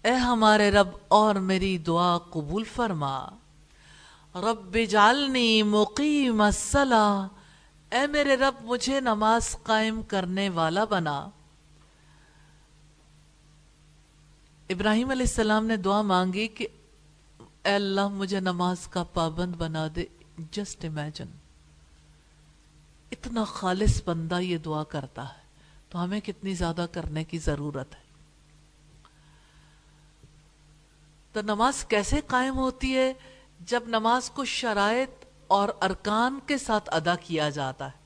اے 0.02 0.12
ہمارے 0.12 0.70
رب، 0.70 0.88
اور 1.08 1.34
میری 1.34 1.78
دعا 1.78 2.18
قبول 2.18 2.64
فرما۔ 2.64 3.28
رب 4.34 4.78
جالنی 4.90 5.62
مقیم 5.62 6.40
الصلاة۔ 6.40 7.26
اے 7.90 8.06
میرے 8.06 8.36
رب، 8.36 8.54
مجھے 8.62 9.00
نماز 9.00 9.56
قائم 9.62 10.02
کرنے 10.02 10.48
والا 10.48 10.84
بنا۔ 10.84 11.28
ابراہیم 14.68 15.10
علیہ 15.10 15.26
السلام 15.28 15.66
نے 15.66 15.76
دعا 15.76 16.02
مانگی 16.02 16.48
کہ 16.48 16.66
اے 17.64 17.74
اللہ، 17.74 18.08
مجھے 18.08 18.40
نماز 18.40 18.88
کا 18.88 19.04
پابند 19.04 19.56
بنا 19.56 19.88
دے۔ 19.96 20.04
جسٹ 20.50 20.84
امیجن 20.84 21.26
اتنا 23.10 23.44
خالص 23.44 24.02
بندہ 24.04 24.40
یہ 24.40 24.58
دعا 24.58 24.84
کرتا 24.84 25.28
ہے۔ 25.28 25.41
تو 25.92 26.04
ہمیں 26.04 26.20
کتنی 26.20 26.54
زیادہ 26.54 26.86
کرنے 26.92 27.24
کی 27.24 27.38
ضرورت 27.38 27.94
ہے۔ 27.94 28.00
تو 31.32 31.42
نماز 31.42 31.84
کیسے 31.84 32.20
قائم 32.26 32.56
ہوتی 32.56 32.96
ہے؟ 32.96 33.12
جب 33.60 33.82
نماز 33.86 34.30
کو 34.30 34.44
شرائط 34.44 35.24
اور 35.46 35.68
ارکان 35.82 36.38
کے 36.46 36.58
ساتھ 36.58 36.90
ادا 36.92 37.14
کیا 37.14 37.50
جاتا 37.50 37.86
ہے۔ 37.86 37.98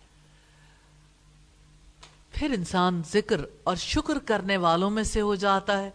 پھر 2.32 2.50
انسان 2.50 3.02
ذکر 3.12 3.40
اور 3.64 3.76
شکر 3.76 4.18
کرنے 4.18 4.56
والوں 4.56 4.90
میں 4.90 5.02
سے 5.02 5.20
ہو 5.20 5.34
جاتا 5.34 5.82
ہے۔ 5.82 5.90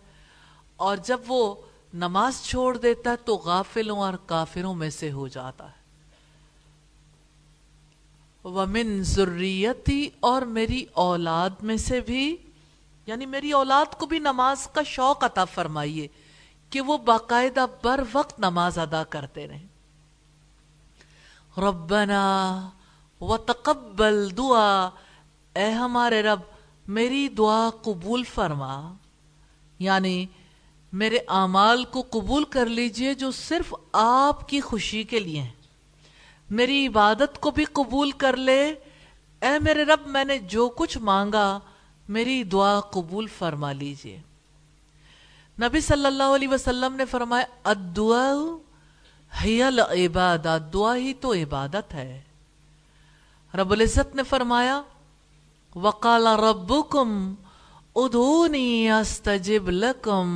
اور 0.76 0.98
جب 0.98 1.20
وہ 1.28 1.56
نماز 1.94 2.42
چھوڑ 2.44 2.78
دیتا 2.78 3.12
ہے 3.12 3.16
تو 3.16 3.36
غافلوں 3.36 4.00
اور 4.00 4.14
کافروں 4.26 4.74
میں 4.74 4.90
سے 4.90 5.12
ہو 5.12 5.28
جاتا 5.28 5.72
ہے۔ 5.72 5.81
ومن 8.44 9.04
ذریتی 9.04 10.10
اور 10.20 10.42
میری 10.42 10.86
اولاد 10.94 11.50
میں 11.62 11.78
سے 11.78 12.00
بھی 12.00 12.38
یعنی 13.06 13.26
میری 13.26 13.52
اولاد 13.52 13.94
کو 13.94 14.06
بھی 14.06 14.20
نماز 14.20 14.68
کا 14.68 14.84
شوق 14.84 15.24
عطا 15.24 15.46
فرمائیے 15.46 16.08
کہ 16.70 16.82
وہ 16.82 16.98
باقاعدہ 16.98 17.66
بر 17.84 18.04
وقت 18.14 18.40
نماز 18.40 18.78
ادا 18.78 19.04
کرتے 19.04 19.48
رہیں۔ 19.48 19.68
ربنا 21.58 22.70
وتقبل 23.22 24.38
دعا۔ 24.38 24.90
اے 25.56 25.72
ہمارے 25.72 26.22
رب، 26.22 26.40
میری 26.88 27.30
دعا 27.30 27.70
قبول 27.82 28.24
فرما۔ 28.24 28.94
یعنی 29.80 30.26
میرے 30.94 31.18
اعمال 31.28 31.84
کو 31.84 32.04
قبول 32.10 32.44
کر 32.44 32.66
لیجیے 32.66 33.14
جو 33.14 33.32
صرف 33.32 33.76
آپ 33.92 34.50
کی 34.50 34.62
خوشی 34.62 35.04
کے 35.04 35.20
لیے 35.20 35.42
ہیں۔ 35.42 35.61
میری 36.52 36.88
عبادت 36.88 37.40
کو 37.40 37.52
بھی 37.52 37.66
قبول 37.66 38.12
کر 38.12 38.38
لے۔ 38.38 38.76
اے 39.42 39.60
میرے 39.60 39.84
رب، 39.84 40.00
میں 40.06 40.24
نے 40.24 40.38
جو 40.38 40.70
کچھ 40.70 40.98
مانگا، 40.98 41.60
میری 42.10 42.44
دعا 42.44 42.80
قبول 42.80 43.28
فرما 43.28 43.72
لیجیے۔ 43.72 44.20
نبی 45.62 45.80
صلی 45.80 46.06
اللہ 46.06 46.24
علیہ 46.24 46.48
وسلم 46.48 46.96
نے 46.96 47.06
فرمایا 47.06 47.46
الدعا 47.64 48.32
ہی 49.44 49.64
العبادت 49.64 50.74
دعا 50.74 50.96
ہی 50.96 51.14
تو 51.14 51.34
عبادت 51.34 51.94
ہے۔ 51.94 52.22
رب 53.54 53.72
العزت 53.72 54.16
نے 54.16 54.24
فرمایا، 54.24 54.82
وقال 55.76 56.28
ربکم 56.28 57.36
ادھونی 57.96 58.90
استجب 58.90 59.70
لکم۔ 59.70 60.28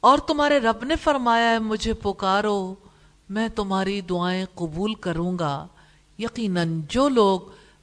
اور 0.00 0.18
تمہارے 0.18 0.58
رب 0.58 0.84
نے 0.84 0.96
فرمایا 0.96 1.50
ہے، 1.50 1.58
مجھے 1.58 1.94
پکارو۔ 1.94 2.74
میں 3.28 3.48
تمہاری 3.48 4.00
دعائیں 4.00 4.44
قبول 4.54 4.94
کروں 4.94 5.38
گا۔ 5.38 5.66
یقیناً 6.18 6.80
جو 6.88 7.08
لوگ 7.08 7.40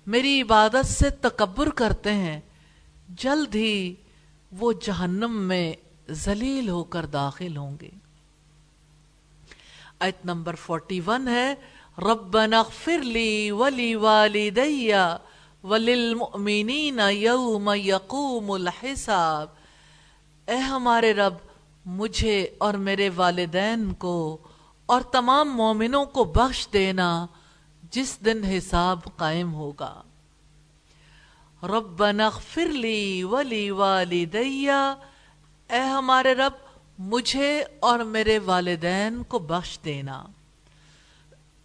میری 0.07 0.41
عبادت 0.41 0.85
سے 0.85 1.09
تکبر 1.09 1.69
کرتے 1.69 2.13
ہیں، 2.13 2.39
جلد 3.09 3.55
ہی 3.55 3.95
وہ 4.51 4.73
جہنم 4.73 5.35
میں 5.35 5.73
ذلیل 6.09 6.69
ہو 6.69 6.83
کر 6.83 7.05
داخل 7.05 7.57
ہوں 7.57 7.77
گے۔ 7.81 7.89
ایت 9.99 10.25
نمبر 10.25 10.55
فورٹی 10.55 11.01
ون 11.07 11.27
ہے، 11.27 11.55
ربنا 11.97 12.59
اغفر 12.59 12.97
لی 12.97 13.51
ولی 13.51 13.95
والدی 13.95 14.91
وللمؤمنین 15.63 16.99
یوم 17.11 17.71
یقوم 17.75 18.51
الحساب۔ 18.51 19.47
اے 20.47 20.55
ہمارے 20.55 21.13
رب، 21.13 21.33
مجھے 21.85 22.47
اور 22.57 22.73
میرے 22.73 23.09
والدین 23.15 23.93
کو 23.93 24.37
اور 24.91 25.01
تمام 25.01 25.49
مومنوں 25.49 26.05
کو 26.05 26.23
بخش 26.23 26.67
دینا 26.73 27.25
جس 27.91 28.17
دن 28.25 28.43
حساب 28.43 28.99
قائم 29.17 29.53
ہوگا۔ 29.53 30.01
ربنا 31.63 32.25
اغفر 32.25 32.65
لی 32.65 33.23
ولی 33.23 33.69
والدی 33.69 34.69
اے 34.69 35.79
ہمارے 35.79 36.33
رب، 36.33 36.51
مجھے 36.99 37.63
اور 37.79 37.99
میرے 37.99 38.39
والدین 38.39 39.23
کو 39.23 39.39
بخش 39.39 39.79
دینا۔ 39.85 40.23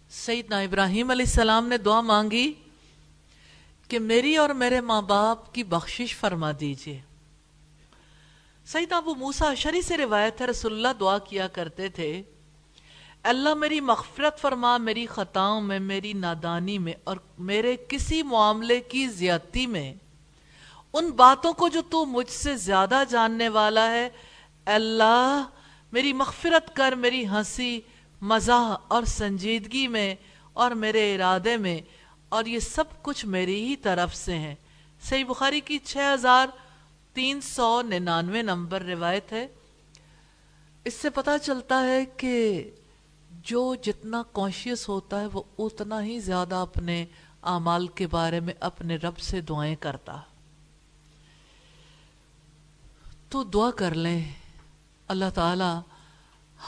سیدنا 0.09 0.59
ابراہیم 0.59 1.11
علیہ 1.11 1.25
السلام 1.25 1.67
نے 1.67 1.77
دعا 1.77 2.01
مانگی 2.01 2.53
کہ 3.87 3.99
میری 3.99 4.37
اور 4.37 4.49
میرے 4.49 4.81
ماں 4.81 5.01
باپ 5.01 5.53
کی 5.53 5.63
بخشش 5.63 6.15
فرما 6.15 6.51
دیجیے۔ 6.59 7.01
سیدنا 8.65 8.97
ابو 8.97 9.15
موسیٰ 9.15 9.55
شری 9.55 9.81
سے 9.81 9.97
روایت 9.97 10.41
ہے، 10.41 10.45
رسول 10.45 10.73
اللہ 10.73 10.99
دعا 10.99 11.17
کیا 11.17 11.47
کرتے 11.47 11.89
تھے۔ 11.89 12.23
اللہ 13.27 13.53
میری 13.53 13.79
مغفرت 13.79 14.39
فرما، 14.39 14.77
میری 14.77 15.05
خطاؤں 15.05 15.61
میں، 15.61 15.79
میری 15.79 16.13
نادانی 16.13 16.77
میں 16.77 16.93
اور 17.03 17.17
میرے 17.37 17.75
کسی 17.89 18.23
معاملے 18.23 18.79
کی 18.79 19.07
زیادتی 19.07 19.67
میں۔ 19.67 19.93
ان 20.93 21.09
باتوں 21.11 21.53
کو 21.53 21.67
جو 21.67 21.81
تو 21.81 22.05
مجھ 22.05 22.29
سے 22.29 22.57
زیادہ 22.57 23.03
جاننے 23.09 23.49
والا 23.49 23.91
ہے 23.91 24.09
اللہ، 24.65 25.45
میری 25.91 26.13
مغفرت 26.13 26.75
کر، 26.75 26.91
میری 26.91 27.27
ہنسی، 27.27 27.81
مزاح 28.21 28.77
اور 28.87 29.03
سنجیدگی 29.03 29.87
میں 29.87 30.15
اور 30.53 30.71
میرے 30.71 31.15
ارادے 31.15 31.57
میں۔ 31.57 31.81
اور 32.29 32.45
یہ 32.45 32.59
سب 32.59 32.83
کچھ 33.01 33.25
میری 33.25 33.65
ہی 33.65 33.75
طرف 33.75 34.15
سے 34.15 34.35
ہیں۔ 34.35 34.55
صحیح 35.01 35.25
بخاری 35.25 35.61
کی 35.61 35.77
چھ 35.77 35.97
ہزار 36.13 36.47
تین 37.13 37.41
سو 37.41 37.81
ننانوے 37.81 38.41
نمبر 38.41 38.81
روایت 38.81 39.31
ہے۔ 39.31 39.47
اس 40.85 40.93
سے 40.93 41.09
پتا 41.09 41.39
چلتا 41.39 41.85
ہے 41.85 42.05
کہ 42.05 42.63
جو 43.47 43.75
جتنا 43.75 44.23
کانشیس 44.31 44.89
ہوتا 44.89 45.21
ہے 45.21 45.25
وہ 45.25 45.43
اتنا 45.57 46.03
ہی 46.03 46.19
زیادہ 46.19 46.55
اپنے 46.55 47.05
اعمال 47.43 47.87
کے 47.87 48.07
بارے 48.07 48.39
میں 48.39 48.53
اپنے 48.59 48.95
رب 48.95 49.17
سے 49.17 49.41
دعائیں 49.41 49.75
کرتا 49.75 50.17
تو 53.29 53.43
دعا 53.43 53.71
کر 53.71 53.95
لیں۔ 53.95 54.31
اللہ 55.07 55.29
تعالی 55.33 55.79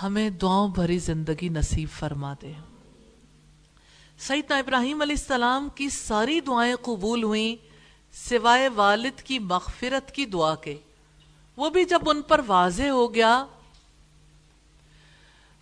ہمیں 0.04 0.30
دعاؤں 0.30 0.68
بھری 0.68 1.00
زندگی 1.00 1.50
نصیب 1.50 1.90
فرما 1.90 2.34
دے۔ 2.42 2.54
سیدنا 4.18 4.58
ابراہیم 4.58 5.02
علیہ 5.02 5.16
السلام 5.20 5.70
کی 5.76 5.90
ساری 5.90 6.42
دعائیں 6.42 6.76
قبول 6.82 7.24
ہوئیں، 7.24 7.56
سوائے 8.12 8.70
والد 8.70 9.22
کی 9.22 9.40
مغفرت 9.40 10.12
کی 10.12 10.26
دعا 10.26 10.56
کے۔ 10.56 10.78
وہ 11.58 11.70
بھی 11.70 11.86
جب 11.86 12.10
ان 12.10 12.22
پر 12.22 12.42
واضح 12.48 12.90
ہو 12.90 13.14
گیا 13.14 13.46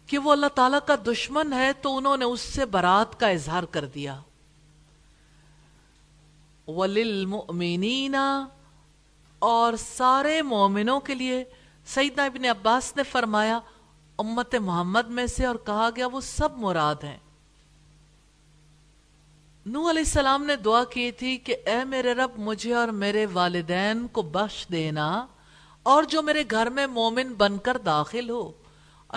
کہ 0.07 0.17
وہ 0.17 0.31
اللہ 0.31 0.47
تعالیٰ 0.55 0.79
کا 0.85 0.95
دشمن 1.07 1.53
ہے 1.53 1.73
تو 1.73 1.97
انہوں 1.97 2.17
نے 2.17 2.25
اس 2.25 2.41
سے 2.41 2.65
برات 2.65 3.19
کا 3.19 3.27
اظہار 3.27 3.63
کر 3.63 3.85
دیا۔ 3.85 4.19
وَلِلْمُؤْمِنِينَ، 6.67 8.17
اور 9.39 9.73
سارے 9.75 10.41
مومنوں 10.41 10.99
کے 10.99 11.15
لیے 11.15 11.43
سیدنا 11.85 12.23
ابن 12.23 12.45
عباس 12.45 12.95
نے 12.95 13.03
فرمایا، 13.03 13.59
امت 14.19 14.55
محمد 14.55 15.09
میں 15.09 15.25
سے، 15.25 15.45
اور 15.45 15.55
کہا 15.55 15.89
گیا، 15.95 16.07
وہ 16.07 16.21
سب 16.21 16.57
مراد 16.57 17.03
ہیں۔ 17.03 17.17
نو 19.65 19.89
علیہ 19.89 20.03
السلام 20.05 20.43
نے 20.43 20.55
دعا 20.55 20.83
کی 20.83 21.11
تھی 21.11 21.37
کہ، 21.37 21.55
اے 21.65 21.83
میرے 21.83 22.13
رب، 22.13 22.31
مجھے 22.37 22.73
اور 22.73 22.87
میرے 22.87 23.25
والدین 23.33 24.07
کو 24.07 24.21
بخش 24.21 24.65
دینا، 24.71 25.25
اور 25.83 26.03
جو 26.03 26.21
میرے 26.21 26.43
گھر 26.51 26.69
میں 26.69 26.87
مومن 26.87 27.33
بن 27.33 27.57
کر 27.57 27.77
داخل 27.77 28.29
ہو۔ 28.29 28.51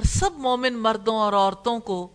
اور 0.00 0.06
سب 0.06 0.30
مومن 0.38 0.78
مردوں 0.78 1.16
اور 1.16 1.32
عورتوں 1.32 1.80
کو 1.80 2.08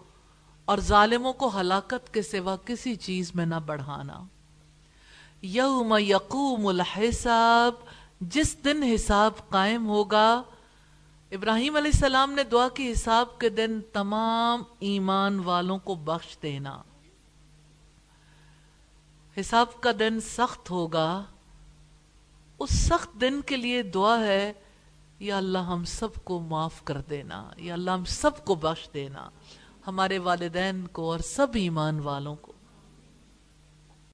اور 0.66 0.78
ظالموں 0.78 1.34
کو 1.34 1.60
ہلاکت 1.60 2.14
کے 2.14 2.22
سوا 2.22 2.56
کسی 2.66 2.96
چیز 2.96 3.32
میں 3.36 3.46
نہ 3.46 3.56
بڑھانا۔ 3.66 4.24
یوم 5.42 5.96
یقوم 6.00 6.68
الحساب، 6.68 7.74
جس 8.22 8.64
دن 8.64 8.84
حساب 8.84 9.50
قائم 9.50 9.88
ہوگا۔ 9.88 10.44
ابراہیم 11.32 11.76
علیہ 11.76 11.92
السلام 11.94 12.32
نے 12.32 12.44
دعا 12.44 12.70
کی، 12.70 12.92
حساب 12.92 13.40
کے 13.40 13.50
دن 13.50 13.80
تمام 13.94 14.64
ایمان 14.80 15.40
والوں 15.40 15.78
کو 15.78 15.96
بخش 15.96 16.38
دینا۔ 16.44 16.82
حساب 19.40 19.82
کا 19.82 19.92
دن 20.00 20.20
سخت 20.20 20.72
ہوگا۔ 20.72 21.24
اس 22.60 22.70
سخت 22.70 23.22
دن 23.22 23.42
کے 23.42 23.58
لیے 23.58 23.84
دعا 23.84 24.20
ہے 24.20 24.54
یا 25.20 25.38
اللہ 25.38 25.58
ہم 25.58 25.84
سب 25.84 26.16
کو 26.24 26.40
معاف 26.40 26.84
کر 26.84 27.02
دینا، 27.02 27.50
یا 27.58 27.74
اللہ 27.74 27.92
ہم 27.92 28.06
سب 28.06 28.46
کو 28.46 28.56
بخش 28.56 28.90
دینا، 28.94 29.30
ہمارے 29.88 30.18
والدین 30.20 30.88
کو 30.88 31.12
اور 31.12 31.20
سب 31.20 31.48
ایمان 31.54 32.00
والوں 32.00 32.36
کو۔ 32.36 32.54